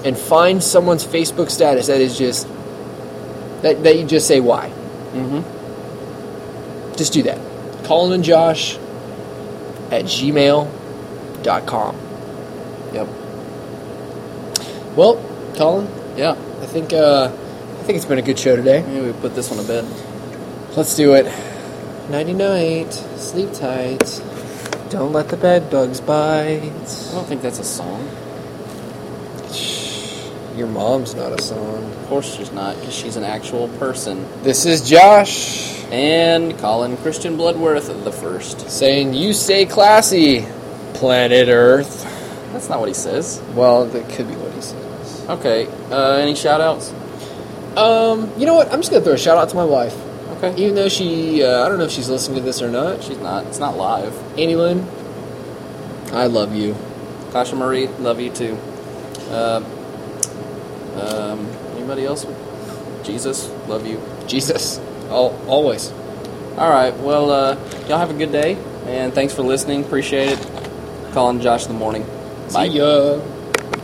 and 0.07 0.17
find 0.17 0.63
someone's 0.63 1.05
Facebook 1.05 1.51
status 1.51 1.89
that 1.89 2.01
is 2.01 2.17
just 2.17 2.49
that, 3.61 3.83
that 3.83 3.99
you 3.99 4.07
just 4.07 4.27
say 4.27 4.41
why. 4.41 4.71
Mm-hmm. 5.13 6.97
Just 6.97 7.13
do 7.13 7.23
that. 7.25 7.50
Colin 7.91 8.13
and 8.13 8.23
Josh 8.23 8.77
at 9.91 10.05
gmail.com. 10.05 11.97
Yep. 12.93 13.09
Well, 14.95 15.53
Colin, 15.57 15.89
Yeah. 16.17 16.37
I 16.63 16.67
think 16.67 16.93
uh, 16.93 17.33
I 17.33 17.83
think 17.83 17.97
it's 17.97 18.05
been 18.05 18.19
a 18.19 18.23
good 18.23 18.39
show 18.39 18.55
today. 18.55 18.85
Maybe 18.87 19.07
we 19.07 19.13
put 19.15 19.35
this 19.35 19.51
one 19.51 19.59
to 19.59 19.67
bed. 19.67 19.85
Let's 20.77 20.95
do 20.95 21.15
it. 21.15 21.27
Nighty 22.11 22.33
night. 22.33 22.93
Sleep 23.17 23.53
tight. 23.55 24.23
Don't 24.91 25.13
let 25.13 25.29
the 25.29 25.37
bed 25.37 25.69
bugs 25.69 26.01
bite. 26.01 26.61
I 26.63 27.13
don't 27.13 27.27
think 27.27 27.43
that's 27.43 27.59
a 27.59 27.65
song. 27.65 28.09
Your 30.57 30.69
mom's 30.69 31.17
not 31.17 31.33
a 31.33 31.43
song. 31.43 31.91
Of 31.91 32.07
course 32.07 32.37
she's 32.37 32.53
not, 32.53 32.77
because 32.77 32.95
she's 32.95 33.17
an 33.17 33.25
actual 33.25 33.67
person. 33.81 34.29
This 34.45 34.65
is 34.65 34.89
Josh 34.89 35.70
And 35.91 36.57
Colin 36.59 36.97
Christian 36.99 37.37
Bloodworth 37.37 37.89
the 38.05 38.13
first. 38.13 38.71
saying, 38.71 39.15
You 39.15 39.33
stay 39.33 39.67
classy, 39.67 40.47
planet 40.95 41.49
Earth. 41.49 42.05
That's 42.53 42.69
not 42.69 42.79
what 42.79 42.89
he 42.89 42.95
says. 42.95 43.43
Well, 43.55 43.87
that 43.87 44.09
could 44.11 44.29
be 44.29 44.35
what 44.35 44.53
he 44.53 44.61
says. 44.61 45.27
Okay. 45.31 45.67
Uh, 45.91 46.15
any 46.17 46.35
shout 46.35 46.61
outs? 46.61 46.93
Um, 47.77 48.33
you 48.39 48.47
know 48.47 48.55
what? 48.55 48.73
I'm 48.73 48.81
just 48.81 48.91
going 48.91 49.03
to 49.03 49.05
throw 49.05 49.15
a 49.15 49.19
shout 49.19 49.39
out 49.39 49.49
to 49.51 49.57
my 49.57 49.65
wife. 49.65 49.97
Okay. 50.37 50.55
Even 50.63 50.75
though 50.75 50.89
she, 50.89 51.43
uh, 51.43 51.65
I 51.65 51.69
don't 51.69 51.79
know 51.79 51.85
if 51.85 51.91
she's 51.91 52.09
listening 52.09 52.39
to 52.39 52.45
this 52.45 52.63
or 52.63 52.71
not. 52.71 53.03
She's 53.03 53.19
not. 53.19 53.47
It's 53.47 53.59
not 53.59 53.77
live. 53.77 54.17
Annie 54.39 54.57
Lynn, 54.57 54.87
I 56.13 56.27
love 56.27 56.55
you. 56.55 56.77
Kasha 57.33 57.57
Marie, 57.57 57.87
love 57.99 58.21
you 58.21 58.31
too. 58.31 58.57
Uh, 59.31 59.63
um, 60.97 61.47
anybody 61.77 62.05
else? 62.05 62.27
Jesus, 63.05 63.49
love 63.69 63.87
you. 63.87 64.01
Jesus. 64.27 64.81
Always. 65.11 65.93
All 66.57 66.71
right. 66.71 66.97
Well, 66.99 67.31
uh, 67.31 67.55
y'all 67.89 67.99
have 67.99 68.11
a 68.11 68.15
good 68.15 68.33
day, 68.33 68.57
and 68.87 69.13
thanks 69.13 69.35
for 69.35 69.43
listening. 69.43 69.85
Appreciate 69.85 70.39
it. 70.39 70.51
Colin 71.13 71.41
Josh 71.41 71.67
in 71.67 71.73
the 71.73 71.79
morning. 71.79 72.05
Bye. 72.53 72.69
See 72.69 72.79
ya. 72.79 73.21